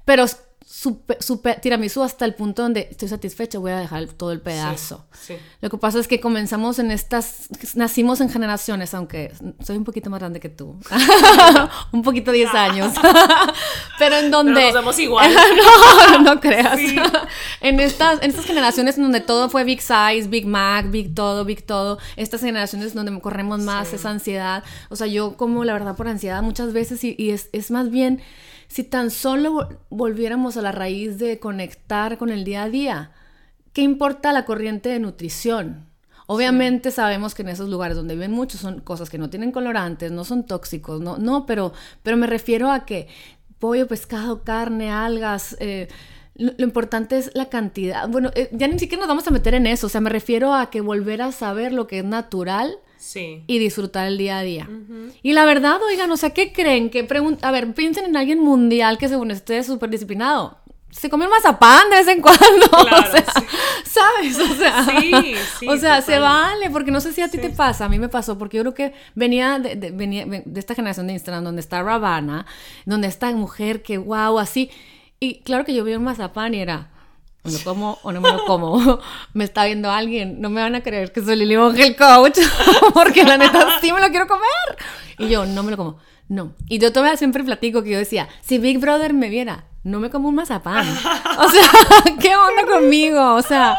[0.05, 0.27] pero
[1.19, 5.07] su, tiramisú hasta el punto donde estoy satisfecha, voy a dejar todo el pedazo.
[5.63, 9.33] Lo que pasa es que comenzamos en estas, nacimos en generaciones, aunque
[9.65, 10.79] soy un poquito más grande que tú,
[11.93, 12.93] un poquito 10 años,
[13.99, 14.55] pero en donde...
[14.55, 15.35] Pero nos vemos igual.
[16.13, 16.79] no, no creas.
[17.63, 21.47] en, estas, en estas generaciones en donde todo fue Big Size, Big Mac, Big todo,
[21.47, 25.97] Big todo, estas generaciones donde corremos más esa ansiedad, o sea, yo como la verdad
[25.97, 28.23] por ansiedad muchas veces y, y es, es más bien
[28.75, 33.13] si tan solo volviéramos a la raíz de conectar con el día a día,
[33.73, 35.87] ¿qué importa la corriente de nutrición?
[36.27, 40.11] Obviamente sabemos que en esos lugares donde viven muchos son cosas que no tienen colorantes,
[40.11, 43.07] no son tóxicos, no, no pero, pero me refiero a que
[43.61, 45.87] pollo, pescado, carne, algas, eh,
[46.35, 48.09] lo, importante es la cantidad.
[48.09, 50.53] Bueno, eh, ya ni siquiera nos vamos a meter en eso, o sea, me refiero
[50.53, 52.77] a que volver a saber lo que es natural
[53.15, 54.69] y disfrutar el día a día.
[55.23, 56.91] Y la verdad, oigan, o sea, ¿qué creen?
[56.91, 57.07] Que
[57.43, 60.59] a ver, piensen en alguien mundial que según esté súper disciplinado.
[60.91, 62.39] Se come mazapán de vez en cuando.
[62.85, 63.25] Claro, o sea,
[63.85, 64.39] ¿sabes?
[64.39, 67.51] O sea, sí, sí, o sea se vale, porque no sé si a ti te
[67.51, 71.09] pasa, a mí me pasó, porque yo creo que venía de, venía de esta generación
[71.09, 72.47] de Instagram donde está Ravana,
[72.87, 74.71] donde está mujer que wow, así.
[75.19, 76.91] Y claro que yo vi un mazapán y era,
[77.45, 79.01] ¿Me lo como o no me lo como?
[79.35, 82.39] me está viendo alguien, no me van a creer que soy Lily el coach,
[82.95, 84.49] porque la neta sí me lo quiero comer.
[85.19, 85.99] Y yo, no me lo como.
[86.27, 86.55] No.
[86.69, 90.09] Y yo todavía siempre platico que yo decía, si Big Brother me viera, no me
[90.09, 90.87] como un mazapán.
[90.89, 93.35] O sea, ¿qué onda conmigo?
[93.35, 93.77] O sea,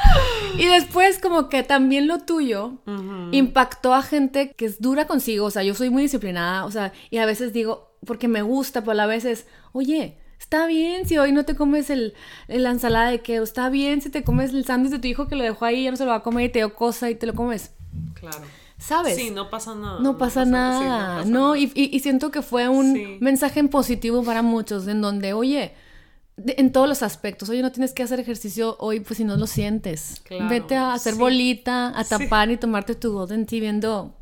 [0.56, 2.84] y después como que también lo tuyo
[3.32, 5.48] impactó a gente que es dura consigo.
[5.48, 8.84] O sea, yo soy muy disciplinada, o sea, y a veces digo, porque me gusta,
[8.84, 12.14] pero a veces, oye, Está bien si hoy no te comes el,
[12.48, 13.44] la ensalada de queso.
[13.44, 15.84] Está bien si te comes el sándwich de tu hijo que lo dejó ahí y
[15.86, 17.72] ya no se lo va a comer y te dio cosa y te lo comes.
[18.14, 18.44] Claro.
[18.78, 19.16] ¿Sabes?
[19.16, 20.00] Sí, no pasa nada.
[20.02, 21.24] No pasa, nada.
[21.26, 25.74] no, Y, y, siento que fue un mensaje en positivo para muchos, en donde, oye,
[26.38, 27.50] en todos los aspectos.
[27.50, 30.22] Oye, no tienes que hacer ejercicio hoy, pues si no lo sientes.
[30.50, 34.14] Vete a hacer bolita, a tapar y tomarte tu golden tea viendo.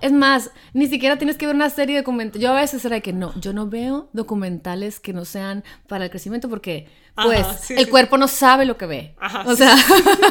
[0.00, 2.42] Es más, ni siquiera tienes que ver una serie de documentales.
[2.42, 6.10] Yo a veces era que no, yo no veo documentales que no sean para el
[6.10, 9.14] crecimiento porque, pues, el cuerpo no sabe lo que ve.
[9.46, 9.76] o sea,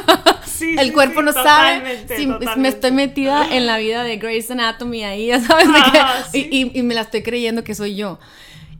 [0.77, 5.27] el cuerpo no sabe si me estoy metida en la vida de Grey's Anatomy ahí,
[5.29, 5.67] ya sabes,
[6.33, 8.19] y, y me la estoy creyendo que soy yo.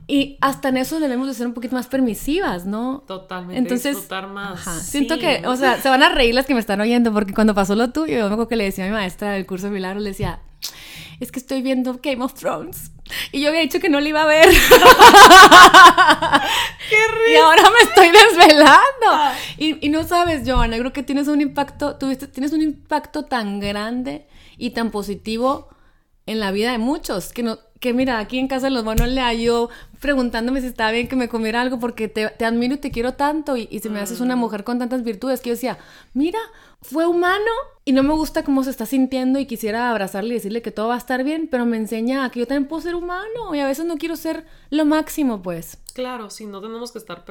[0.06, 3.04] Y hasta en eso debemos de ser un poquito más permisivas, ¿no?
[3.06, 3.58] Totalmente.
[3.58, 4.60] Entonces, disfrutar más.
[4.82, 7.54] Siento que, o sea, se van a reír las que me están oyendo, porque cuando
[7.54, 9.72] pasó lo tuyo, yo me acuerdo que le decía a mi maestra del curso de
[9.72, 10.40] milagros, le decía,
[11.20, 12.90] es que estoy viendo Game of Thrones.
[13.30, 14.48] Y yo había dicho que no le iba a ver.
[16.88, 19.06] ¡Qué Y ahora me estoy desvelando.
[19.06, 19.34] Ah.
[19.56, 23.60] Y, y, no sabes, Joana, creo que tienes un impacto, tuviste, tienes un impacto tan
[23.60, 24.26] grande
[24.58, 25.68] y tan positivo
[26.26, 29.08] en la vida de muchos, que no, que mira, aquí en casa de los buenos
[29.08, 29.68] le hallo
[29.98, 33.14] preguntándome si estaba bien que me comiera algo porque te, te admiro y te quiero
[33.14, 34.38] tanto y, y si me haces una mm.
[34.38, 35.78] mujer con tantas virtudes que yo decía,
[36.14, 36.38] mira,
[36.82, 37.50] fue humano
[37.84, 40.88] y no me gusta cómo se está sintiendo y quisiera abrazarle y decirle que todo
[40.88, 43.66] va a estar bien, pero me enseña que yo también puedo ser humano y a
[43.66, 45.78] veces no quiero ser lo máximo, pues.
[45.92, 47.24] Claro, sí, no tenemos que estar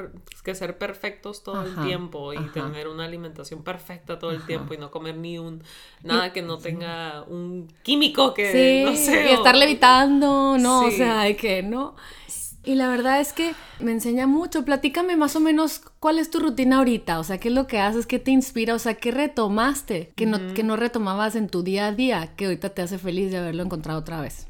[0.44, 4.78] que ser perfectos todo el tiempo y tener una alimentación perfecta todo el tiempo y
[4.78, 5.64] no comer ni un
[6.04, 10.28] nada que no tenga un químico que no sé, y estar levitando,
[10.58, 11.96] no, o sea, hay que no.
[12.64, 14.64] Y la verdad es que me enseña mucho.
[14.64, 17.80] Platícame más o menos cuál es tu rutina ahorita, o sea, qué es lo que
[17.80, 21.64] haces, qué te inspira, o sea, qué retomaste, que, no, que no retomabas en tu
[21.64, 24.48] día a día, que ahorita te hace feliz de haberlo encontrado otra vez.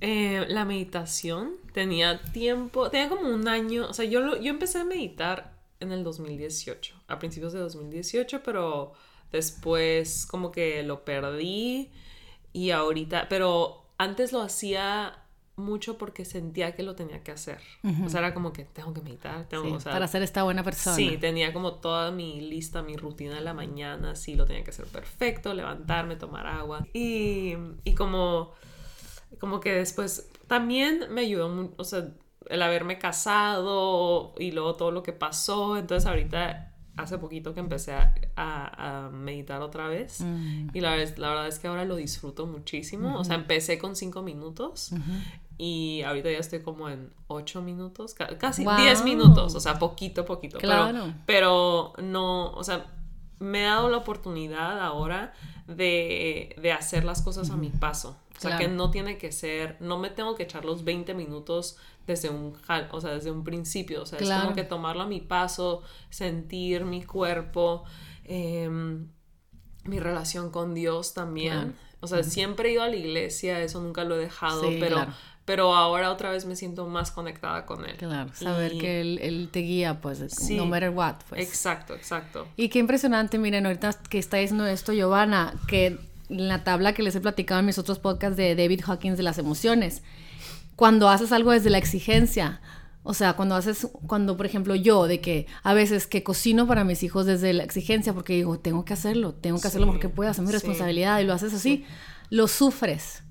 [0.00, 4.84] Eh, la meditación, tenía tiempo, tenía como un año, o sea, yo, yo empecé a
[4.84, 8.94] meditar en el 2018, a principios de 2018, pero
[9.30, 11.90] después como que lo perdí
[12.52, 15.18] y ahorita, pero antes lo hacía
[15.56, 17.58] mucho porque sentía que lo tenía que hacer.
[18.04, 20.96] O sea, era como que tengo que meditar, tengo, para ser esta buena persona.
[20.96, 24.70] Sí, tenía como toda mi lista, mi rutina de la mañana, sí, lo tenía que
[24.70, 26.86] hacer perfecto, levantarme, tomar agua.
[26.92, 28.52] Y, y como,
[29.38, 32.08] como que después también me ayudó, o sea,
[32.48, 37.92] el haberme casado y luego todo lo que pasó, entonces ahorita hace poquito que empecé
[37.94, 40.68] a, a, meditar otra vez mm.
[40.74, 43.18] y la, la, verdad es que ahora lo disfruto muchísimo.
[43.18, 44.92] O sea, empecé con cinco minutos
[45.58, 50.58] y ahorita ya estoy como en 8 minutos, casi 10 minutos, o sea, poquito, poquito.
[50.58, 51.12] Claro.
[51.26, 52.86] Pero, no, o sea,
[53.38, 55.32] me he dado la oportunidad ahora
[55.68, 58.16] de, de hacer las cosas a mi paso.
[58.46, 61.76] O sea, que no tiene que ser, no me tengo que echar los 20 minutos
[62.06, 62.56] desde un,
[62.90, 64.02] o sea, desde un principio.
[64.02, 67.84] O sea, es como que tomarlo a mi paso, sentir mi cuerpo,
[68.24, 69.08] em,
[69.84, 71.74] mi relación con Dios también.
[72.00, 75.06] O sea, siempre he ido a la iglesia, eso nunca lo he dejado, pero
[75.44, 77.96] pero ahora otra vez me siento más conectada con él.
[77.96, 81.16] Claro, saber que él, te guía, pues, no matter what.
[81.28, 81.46] Pues.
[81.46, 82.46] Exacto, exacto.
[82.56, 85.98] Y qué impresionante, miren, ahorita que está diciendo esto, Giovanna, que
[86.32, 89.38] la tabla que les he platicado en mis otros podcasts de David Hawkins de las
[89.38, 90.02] emociones,
[90.76, 92.60] cuando haces algo desde la exigencia,
[93.02, 96.84] o sea, cuando haces, cuando por ejemplo yo, de que a veces que cocino para
[96.84, 100.30] mis hijos desde la exigencia, porque digo, tengo que hacerlo, tengo que hacerlo porque puedo,
[100.30, 101.84] hacer mi responsabilidad, y lo haces así,
[102.30, 103.22] lo sufres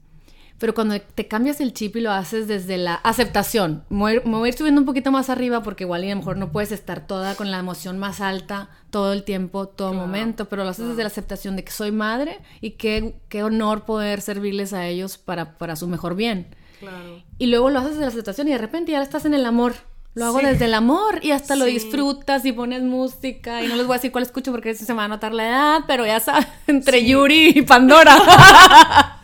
[0.62, 4.47] pero cuando te cambias el chip y lo haces desde la aceptación, me voy, a
[4.47, 7.08] ir subiendo un poquito más arriba porque igual y a lo mejor no puedes estar
[7.08, 11.02] toda con la emoción más alta todo el tiempo, todo momento, pero lo haces desde
[11.02, 15.58] la aceptación de que soy madre y qué, qué honor poder servirles a ellos para,
[15.58, 16.56] para su mejor bien.
[16.80, 17.24] Claro.
[17.39, 19.74] Y luego lo haces desde la aceptación y de repente ya estás en el amor.
[20.13, 23.88] Lo hago desde el amor y hasta lo disfrutas y pones música y no les
[23.88, 26.19] voy a decir cuál escucho porque se me va a notar la edad, pero ya
[26.19, 29.17] sabes, entre Yuri y Pandora.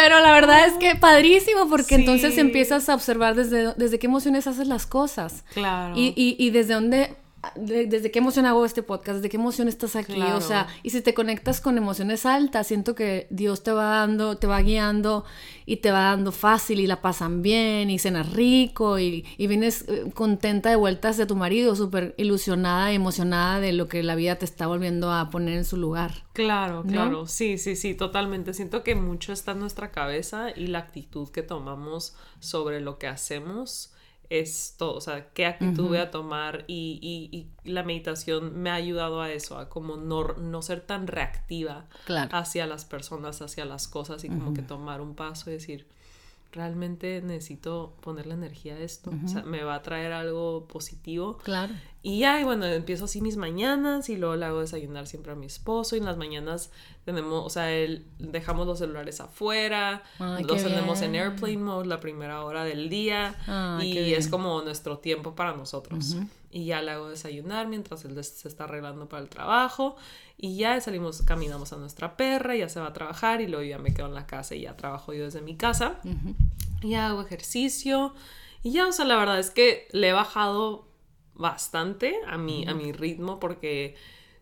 [0.00, 4.46] Pero la verdad es que padrísimo, porque entonces empiezas a observar desde, desde qué emociones
[4.46, 5.44] haces las cosas.
[5.54, 5.94] Claro.
[5.96, 7.16] Y, y, y desde dónde
[7.54, 11.00] desde qué emoción hago este podcast, desde qué emoción estás aquí, o sea, y si
[11.00, 15.24] te conectas con emociones altas, siento que Dios te va dando, te va guiando
[15.64, 19.84] y te va dando fácil y la pasan bien y cenas rico y, y vienes
[19.88, 24.16] eh, contenta de vueltas de tu marido, súper ilusionada y emocionada de lo que la
[24.16, 26.24] vida te está volviendo a poner en su lugar.
[26.32, 28.54] Claro, claro, sí, sí, sí, totalmente.
[28.54, 33.06] Siento que mucho está en nuestra cabeza y la actitud que tomamos sobre lo que
[33.06, 33.92] hacemos
[34.30, 39.20] es todo, o sea, qué actitud voy a tomar y, la meditación me ha ayudado
[39.20, 44.24] a eso, a como no, no ser tan reactiva hacia las personas, hacia las cosas
[44.24, 45.86] y como que tomar un paso y decir,
[46.52, 51.38] realmente necesito poner la energía a esto, o sea, me va a traer algo positivo.
[51.38, 51.74] Claro.
[52.08, 55.34] Y ya, y bueno, empiezo así mis mañanas y luego le hago desayunar siempre a
[55.34, 56.70] mi esposo y en las mañanas
[57.04, 62.42] tenemos, o sea, él, dejamos los celulares afuera, los tenemos en airplane mode la primera
[62.44, 63.36] hora del día
[63.82, 66.16] y es como nuestro tiempo para nosotros.
[66.50, 69.96] Y ya le hago desayunar mientras él se está arreglando para el trajo
[70.38, 73.76] y ya salimos, caminamos a nuestra perra, ya se va a trabajar y luego ya
[73.76, 76.00] me quedo en la casa y ya trabajo yo desde mi casa.
[76.80, 78.14] Y ya hago ejercicio
[78.62, 80.87] y ya, o sea, la verdad es que le he bajado
[81.38, 83.96] bastante a mi, a mi ritmo porque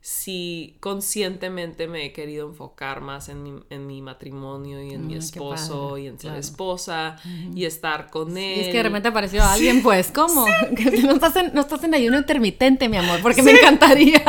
[0.06, 5.16] sí conscientemente me he querido enfocar más en mi, en mi matrimonio y en mi
[5.16, 7.16] esposo y en ser esposa
[7.52, 8.60] y estar con él.
[8.60, 10.46] es que de repente apareció alguien, pues, ¿cómo?
[11.02, 14.24] no, estás en, no estás en ayuno intermitente, mi amor, porque me encantaría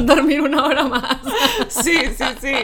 [0.00, 1.18] dormir una hora más.
[1.68, 2.54] sí, sí, sí.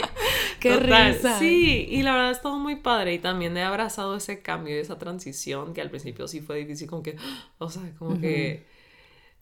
[0.58, 1.38] Qué risa.
[1.38, 4.78] Sí, y la verdad es todo muy padre y también he abrazado ese cambio y
[4.78, 7.16] esa transición que al principio sí fue difícil, como que,
[7.58, 8.71] o sea, como que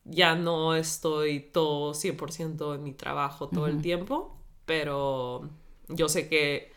[0.04, 5.48] ya no estoy todo 100% en mi trabajo todo el tiempo, pero
[5.88, 6.72] yo sé que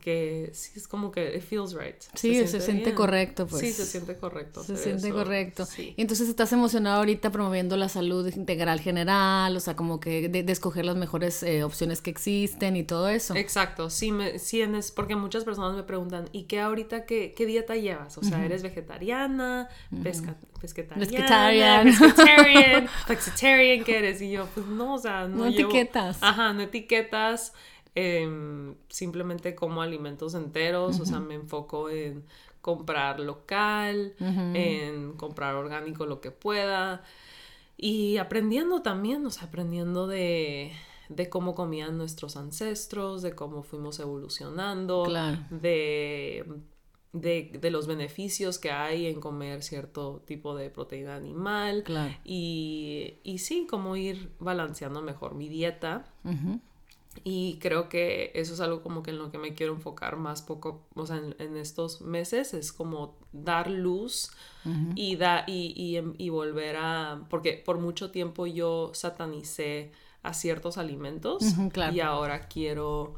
[0.00, 1.96] que sí es como que it feels right.
[2.14, 3.62] Sí, se siente, correcto, pues.
[3.62, 4.62] Sí, se siente correcto.
[4.62, 5.66] Se siente correcto.
[5.78, 10.52] Y entonces estás emocionado ahorita promoviendo la salud integral general, o sea, como que de,
[10.52, 13.34] escoger las mejores eh, opciones que existen y todo eso.
[13.36, 17.46] Exacto, sí, me, sí es, porque muchas personas me preguntan, ¿y qué ahorita, qué, qué
[17.46, 18.18] dieta llevas?
[18.18, 19.68] O sea, ¿eres vegetariana,
[20.02, 24.20] pesca, pesquetariana, pesquetarian, flexitarian, ¿qué eres?
[24.20, 26.18] Y yo, pues no, o sea, no, no etiquetas.
[26.20, 27.52] Ajá, no etiquetas.
[27.98, 32.24] Em, simplemente como alimentos enteros, o sea, me enfoco en
[32.60, 37.02] comprar local, en comprar orgánico lo que pueda
[37.78, 40.72] y aprendiendo también, o sea, aprendiendo de,
[41.08, 45.06] de cómo comían nuestros ancestros, de cómo fuimos evolucionando,
[45.50, 46.44] de,
[47.12, 51.84] de, los beneficios que hay en comer cierto tipo de proteína animal
[52.24, 56.12] y, y sí, cómo ir balanceando mejor mi dieta.
[57.24, 60.42] Y creo que eso es algo como que en lo que me quiero enfocar más
[60.42, 64.30] poco, o sea, en, estos meses, es como dar luz
[64.94, 70.76] y, da, y, em, y, volver a, porque por mucho tiempo yo satanicé a ciertos
[70.76, 71.44] alimentos
[71.92, 73.14] y ahora quiero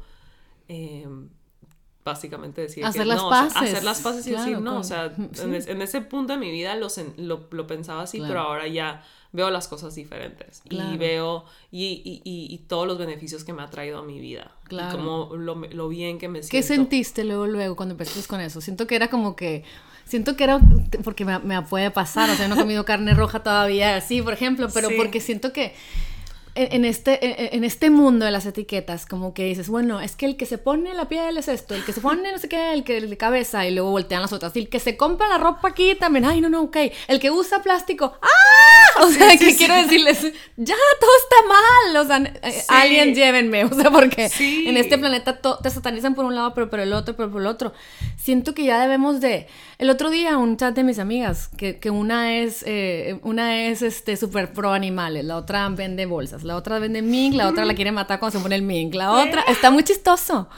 [0.67, 1.29] em,
[2.05, 3.57] básicamente decir hacer que las no, paces.
[3.57, 5.05] hacer las paces y decir no, o sea,
[5.41, 9.67] en, ese punto de mi vida lo, lo, pensaba así, pero ahora ya veo las
[9.67, 14.19] cosas diferentes y veo y, y, todos los beneficios que me ha traído a mi
[14.19, 14.51] vida.
[14.63, 14.89] Claro.
[14.89, 16.51] Y como lo, lo, bien que me siento.
[16.51, 18.59] ¿Qué sentiste luego, luego cuando empezaste con eso?
[18.61, 19.63] Siento que era como que
[20.05, 20.59] siento que era
[21.03, 24.33] porque me, me, puede pasar, o sea, no he comido carne roja todavía, así, por
[24.33, 25.73] ejemplo, pero porque siento que
[26.55, 30.35] en, este, en este mundo de las etiquetas, como que dices, bueno, es que el
[30.35, 32.83] que se pone la piel es esto, el que se pone no sé qué, el
[32.83, 34.55] que el de cabeza, y luego voltean las otras.
[34.55, 36.77] Y el que se compra la ropa aquí también, ay, no, no, ok.
[37.07, 38.88] El que usa plástico, ¡ah!
[39.09, 40.21] O sea, que quiero decirles,
[40.57, 41.97] ya, todo está mal.
[41.97, 46.35] O sea, eh, alguien llévenme, o sea, porque en este planeta te satanizan por un
[46.35, 47.73] lado, pero por el otro, pero por el otro.
[48.17, 49.47] Siento que ya debemos de.
[49.77, 53.81] El otro día, un chat de mis amigas, que, que una es, eh, una es
[53.81, 57.73] este, súper pro animales, la otra vende bolsas la otra vende mink, la otra la
[57.73, 60.49] quiere matar cuando se pone el mink, la otra está muy chistoso.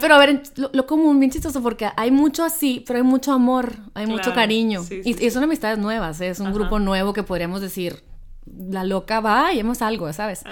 [0.00, 3.74] Pero a ver, lo, común, bien chistoso, porque hay mucho así, pero hay mucho amor,
[3.94, 4.84] hay mucho cariño.
[4.90, 6.28] y, son amistades nuevas, ¿eh?
[6.28, 7.85] es un grupo nuevo que podríamos decir,
[8.46, 10.44] la loca va y hemos algo, ¿sabes?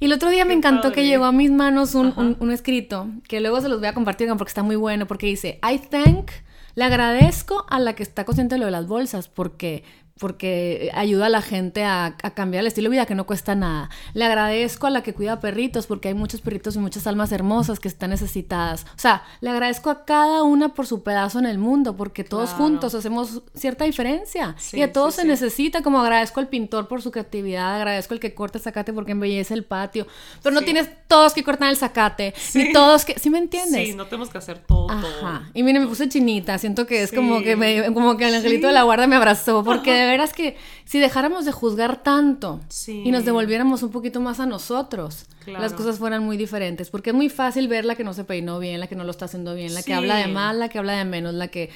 [0.00, 3.40] Y el otro día me encantó que llegó a mis manos un, un, escrito, que
[3.40, 6.30] luego se los voy a compartir porque está muy bueno, porque dice, I thank,
[6.74, 9.84] le agradezco a la que está consciente de lo de las bolsas, porque
[10.18, 13.90] porque ayuda a la gente a, cambiar el estilo de vida que no cuesta nada.
[14.14, 17.80] Le agradezco a la que cuida perritos porque hay muchos perritos y muchas almas hermosas
[17.80, 18.84] que están necesitadas.
[18.84, 22.50] O sea, le agradezco a cada una por su pedazo en el mundo porque todos
[22.50, 27.10] juntos hacemos cierta diferencia y a todos se necesita, como agradezco al pintor por su
[27.10, 30.06] creatividad, agradezco al que corta el zacate porque embellece el patio,
[30.42, 33.88] pero no tienes todos que cortar el zacate, ni todos que, ¿sí me entiendes?
[33.88, 34.90] Sí, no tenemos que hacer todo.
[34.90, 35.50] Ajá.
[35.54, 38.66] Y mire, me puse chinita, siento que es como que me, como que el angelito
[38.66, 43.24] de la guarda me abrazó porque veras que si dejáramos de juzgar tanto y nos
[43.24, 46.90] devolviéramos un poquito más a nosotros, las cosas fueran muy diferentes.
[46.90, 49.10] Porque es muy fácil ver la que no se peinó bien, la que no lo
[49.10, 51.70] está haciendo bien, la que habla de más, la que habla de menos, la que...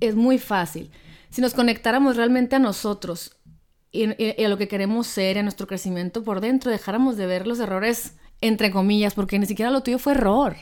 [0.00, 0.90] Es muy fácil.
[1.28, 3.36] Si nos conectáramos realmente a nosotros
[3.92, 4.04] y,
[4.42, 8.14] a lo que queremos ser, a nuestro crecimiento por dentro, dejáramos de ver los errores
[8.40, 10.56] entre comillas, porque ni siquiera lo tuyo fue error.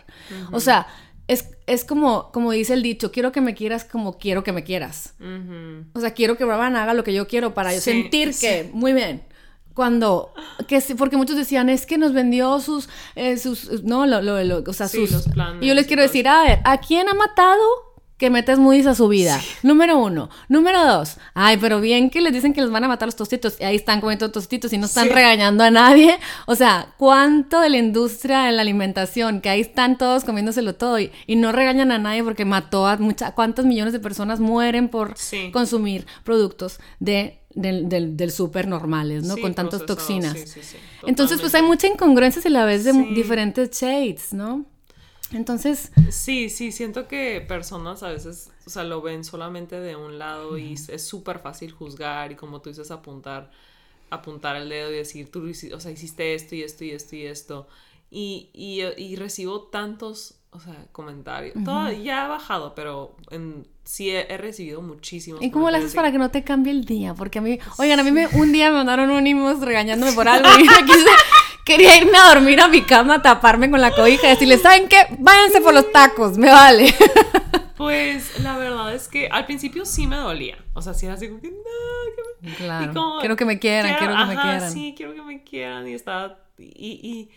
[0.51, 0.89] O sea,
[1.29, 5.15] es, como, como dice el dicho, quiero que me quieras como quiero que me quieras.
[5.93, 8.95] O sea, quiero que Braban haga lo que yo quiero para yo sentir que, muy
[8.95, 9.23] bien.
[9.75, 10.33] Cuando,
[10.67, 14.73] que porque muchos decían, es que nos vendió sus, eh, sus, no, lo, lo, o
[14.73, 15.29] sea, sus...
[15.29, 17.63] planes, y yo les quiero decir, a ver, ¿a quién ha matado
[18.19, 19.41] que metes muy a su vida.
[19.63, 20.29] Número uno.
[20.49, 21.17] Número dos.
[21.35, 23.77] Ay, pero bien que les dicen que les van a matar los tostitos y ahí
[23.77, 26.19] están comiendo tostitos y no están regañando a nadie.
[26.47, 29.41] O sea, ¿cuánto de la industria de la alimentación?
[29.41, 33.33] Que ahí están todos comiéndoselo todo y, no regañan a nadie porque mató a muchas,
[33.33, 35.15] cuántos millones de personas mueren por
[35.53, 39.37] consumir productos de del, del, del súper normales, ¿no?
[39.37, 40.37] Con tantas toxinas.
[41.07, 44.67] Entonces, pues hay mucha incongruencia si la ves de diferentes shades, ¿no?
[45.33, 45.93] Entonces...
[46.11, 50.59] Sí, sí, siento que personas a veces, o sea, lo ven solamente de un lado
[50.59, 53.51] y es súper fácil juzgar y como tú dices, apuntar
[54.11, 57.27] apuntar el dedo y decir, tú, o sea, hiciste esto y esto y esto y
[57.27, 57.69] esto.
[58.11, 61.55] Y, y, recibo tantos, o sea, comentarios.
[61.63, 65.43] Todo ya ha bajado, pero en, sí he, recibido muchísimos.
[65.43, 67.15] ¿Y cómo lo haces para que no te cambie el día?
[67.15, 70.49] Porque a mí, oigan, a mí me, un día me mandaron un regañándome por algo
[70.59, 70.67] y
[71.69, 74.97] quería irme a dormir a mi cama, taparme con la cobija y decirle, ¿saben qué?
[75.19, 76.95] Váyanse por los tacos, me vale.
[77.77, 80.59] Pues la verdad es que al principio sí me dolía.
[80.75, 81.57] O sea, sí era así como que, no,
[82.43, 83.19] que Claro.
[83.21, 84.73] quiero que me quieran, quiero, que me quieran.
[84.73, 85.87] Sí, quiero que me quieran.
[85.87, 86.41] Y estaba.
[86.59, 87.31] Y,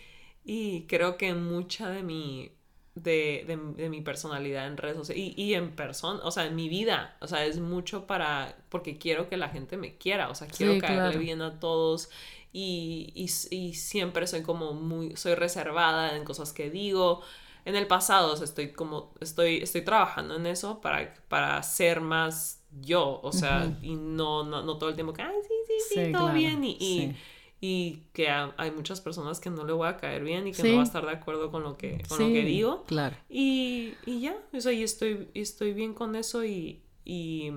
[0.44, 2.50] y, creo que mucha de mi.
[2.96, 6.68] De, de, mi personalidad en redes sociales y, y, en persona, o sea, en mi
[6.68, 10.48] vida, o sea, es mucho para, porque quiero que la gente me quiera, o sea,
[10.48, 12.10] quiero caerle bien a todos
[12.52, 17.22] y, y, y, siempre soy como muy, soy reservada en cosas que digo,
[17.64, 22.00] en el pasado, o sea, estoy como, estoy, estoy trabajando en eso para, para ser
[22.02, 25.94] más yo, o sea, y no, no, no, todo el tiempo que, ay, sí, sí,
[26.06, 27.14] sí, todo bien, y,
[27.60, 30.76] y, que hay muchas personas que no le voy a caer bien y que no
[30.76, 32.84] va a estar de acuerdo con lo que, con lo que digo.
[32.84, 33.16] Claro.
[33.30, 37.52] Y, y ya, o sea, y estoy, estoy bien con eso y, y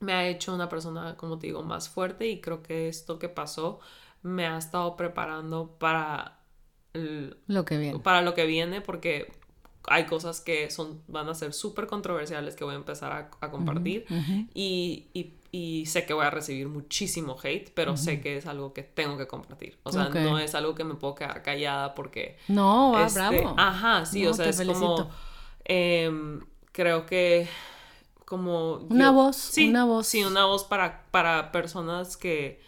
[0.00, 3.28] me ha hecho una persona, como te digo, más fuerte y creo que esto que
[3.28, 3.80] pasó
[4.22, 6.38] me ha estado preparando para
[6.92, 7.98] lo que viene.
[8.00, 9.32] Para lo que viene, porque
[9.84, 14.04] hay cosas que son, van a ser súper controversiales que voy a empezar a, compartir
[14.54, 15.08] Y,
[15.52, 19.16] y, sé que voy a recibir muchísimo hate, pero sé que es algo que tengo
[19.16, 19.78] que compartir.
[19.82, 22.38] O sea, no es algo que me puedo quedar callada porque...
[22.48, 23.54] No, este, bravo.
[23.56, 25.10] Ajá, sí, o sea, es como...
[25.64, 26.40] Em,
[26.72, 27.48] creo que
[28.24, 28.74] como...
[28.88, 30.06] Una voz, sí, una voz.
[30.06, 32.60] Sí, una voz para, para personas que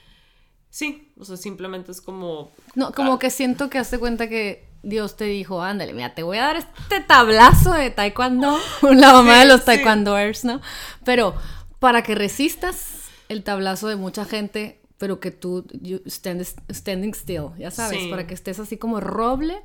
[0.73, 2.51] Sí, o sea, simplemente es como...
[2.75, 6.39] No, como que siento que hace cuenta que Dios te dijo, ándale, mira, te voy
[6.39, 10.62] a dar este tablazo de taekwondo, la mamá de los taekwondoers, ¿no?
[11.05, 11.35] Pero
[11.79, 15.66] para que resistas el tablazo de mucha gente, pero que tú
[16.09, 19.62] standing still, ya sabes, para que estés así como roble.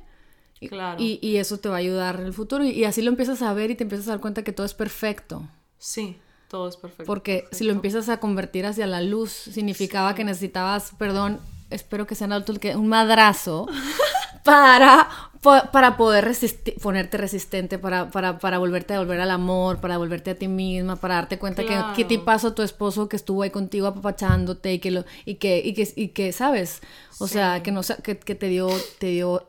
[0.68, 1.02] Claro.
[1.02, 2.64] Y, y, eso te va a ayudar en el futuro.
[2.64, 4.66] Y, y así lo empiezas a ver y te empiezas a dar cuenta que todo
[4.66, 5.48] es perfecto.
[5.78, 6.18] Sí.
[6.48, 7.04] Todo es perfecto.
[7.04, 11.40] Porque si lo empiezas a convertir hacia la luz, significaba que necesitabas, perdón,
[11.70, 13.68] espero que sean adultos, que un madrazo
[14.44, 15.08] para,
[15.42, 16.34] para poder
[16.82, 20.96] ponerte resistente, para, para, para volverte a volver al amor, para volverte a ti misma,
[20.96, 24.78] para darte cuenta que qué te pasó tu esposo que estuvo ahí contigo apapachándote y
[24.78, 26.80] que lo, y que, y que, y que sabes,
[27.18, 28.68] o sea, que no que, que te dio,
[28.98, 29.46] te dio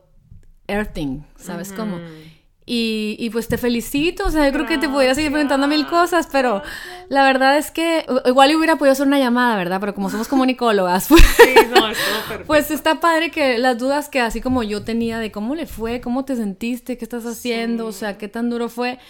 [0.68, 1.98] earthing, ¿sabes cómo?
[2.72, 5.88] Y, y, pues te felicito, o sea, yo creo que te podría seguir preguntando mil
[5.88, 6.62] cosas, pero
[7.08, 9.80] la verdad es que igual hubiera podido hacer una llamada, ¿verdad?
[9.80, 11.88] Pero como somos comunicólogas, pues, sí, no,
[12.46, 16.00] pues está padre que las dudas que así como yo tenía de cómo le fue,
[16.00, 19.00] cómo te sentiste, qué estás haciendo, o sea, qué tan duro fue,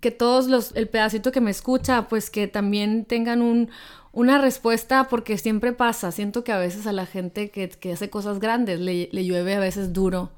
[0.00, 3.68] que todos los, el pedacito que me escucha, pues que también tengan un,
[4.12, 8.08] una respuesta, porque siempre pasa, siento que a veces a la gente que, que hace
[8.08, 10.30] cosas grandes le, le llueve a veces duro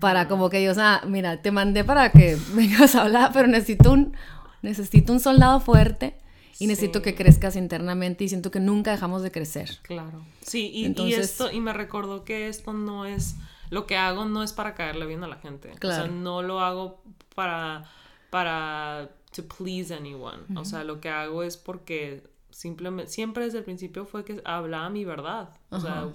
[0.00, 3.92] para como que Dios, ah, mira, te mandé para que vengas a hablar, pero necesito
[3.92, 4.16] un,
[4.62, 6.16] necesito un soldado fuerte
[6.58, 9.78] y necesito que crezcas internamente y siento que nunca dejamos de crecer.
[9.82, 10.24] Claro.
[10.42, 13.36] Sí, y, esto, y me recordó que esto no es,
[13.70, 15.70] lo que hago no es para caerle bien a la gente.
[15.78, 16.04] Claro.
[16.04, 17.00] O sea, no lo hago
[17.36, 17.88] para,
[18.30, 20.42] para, to please anyone.
[20.56, 24.88] O sea, lo que hago es porque simplemente, siempre desde el principio fue que hablaba
[24.90, 25.50] mi verdad.
[25.70, 26.08] O sea,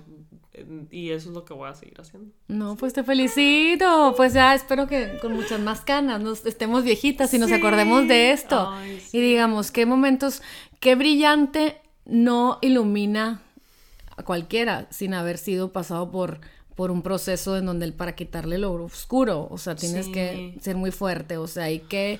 [0.92, 2.32] y eso es lo que voy a seguir haciendo.
[2.48, 4.14] No, pues te felicito.
[4.16, 8.32] Pues ya espero que con muchas más canas nos estemos viejitas y nos acordemos de
[8.32, 8.72] esto.
[9.12, 10.42] Y digamos, qué momentos,
[10.80, 13.42] qué brillante no ilumina
[14.16, 16.40] a cualquiera sin haber sido pasado por
[16.76, 20.76] por un proceso en donde el para quitarle lo oscuro, o sea, tienes que ser
[20.76, 22.20] muy fuerte, o sea, hay que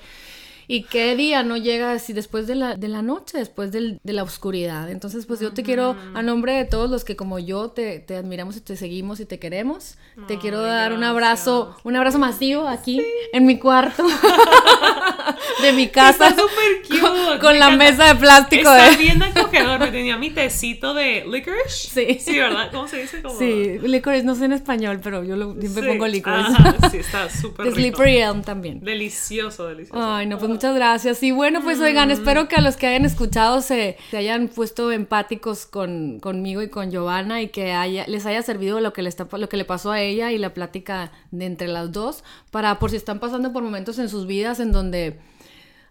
[0.66, 4.12] ¿Y qué día no llega así después de la, de la noche, después del, de
[4.12, 4.90] la oscuridad?
[4.90, 8.16] Entonces, pues yo te quiero, a nombre de todos los que como yo te, te
[8.16, 9.96] admiramos y te seguimos y te queremos,
[10.26, 13.02] te quiero dar un abrazo, un abrazo masivo aquí
[13.32, 14.04] en mi cuarto
[15.62, 16.28] de mi casa.
[16.28, 17.38] Está súper cute.
[17.40, 18.70] Con, la mesa de plástico.
[18.70, 18.96] Está de...
[18.96, 19.80] bien acogedor.
[19.80, 22.18] Me tenía mi tecito de licorice.
[22.18, 22.18] Sí.
[22.20, 22.70] Sí, ¿verdad?
[22.72, 23.22] ¿Cómo se dice?
[23.38, 26.54] Sí, licorice, no sé en español, pero yo lo, siempre pongo licorice.
[26.90, 27.76] sí, está súper rico.
[27.76, 28.80] Slippery Elm también.
[28.80, 30.00] Delicioso, delicioso.
[30.02, 31.20] Ay, no, pues muchas gracias.
[31.24, 34.92] Y bueno, pues oigan, espero que a los que hayan escuchado se, se hayan puesto
[34.92, 39.08] empáticos con, conmigo y con Giovanna y que haya, les haya servido lo que, le
[39.08, 42.78] está, lo que le pasó a ella y la plática de entre las dos, para
[42.78, 45.18] por si están pasando por momentos en sus vidas en donde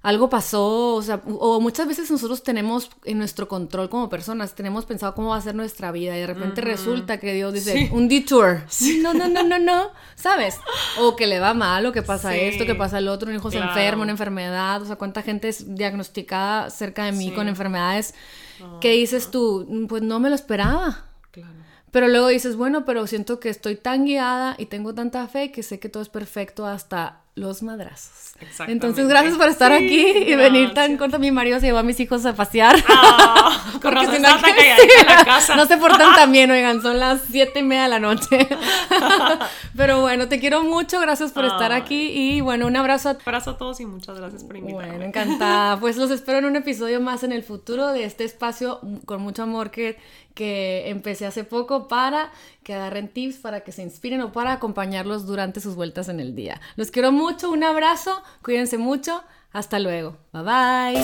[0.03, 4.85] algo pasó, o sea, o muchas veces nosotros tenemos en nuestro control como personas, tenemos
[4.85, 8.09] pensado cómo va a ser nuestra vida y de repente resulta que Dios dice, un
[8.09, 8.63] detour.
[9.01, 10.59] No, no, no, no, no, ¿sabes?
[10.99, 13.49] O que le va mal, o que pasa esto, que pasa el otro, un hijo
[13.49, 18.13] se enferma, una enfermedad, o sea, cuánta gente es diagnosticada cerca de mí con enfermedades.
[18.81, 19.87] ¿Qué dices tú?
[19.87, 21.05] Pues no me lo esperaba.
[21.31, 21.49] Claro.
[21.91, 25.63] Pero luego dices, bueno, pero siento que estoy tan guiada y tengo tanta fe que
[25.63, 28.34] sé que todo es perfecto hasta los madrazos.
[28.67, 31.17] Entonces, gracias por estar aquí y venir tan corto.
[31.17, 32.75] Mi marido se llevó a mis hijos a pasear.
[32.88, 35.55] Ah, porque si no, la casa.
[35.55, 38.47] no se portan tan bien, oigan, son las siete y media de la noche.
[39.75, 43.09] Pero bueno, te quiero mucho, gracias por estar aquí y bueno, un abrazo.
[43.09, 43.17] A...
[43.25, 44.89] Abrazo a todos y muchas gracias por invitarme.
[44.89, 45.79] Bueno, encantada.
[45.79, 49.43] Pues los espero en un episodio más en el futuro de este espacio con mucho
[49.43, 49.97] amor que,
[50.36, 52.31] que empecé hace poco para
[52.64, 56.36] que agarren tips, para que se inspiren o para acompañarlos durante sus vueltas en el
[56.36, 56.59] día.
[56.76, 61.03] Los quiero mucho, un abrazo, cuídense mucho, hasta luego, bye bye.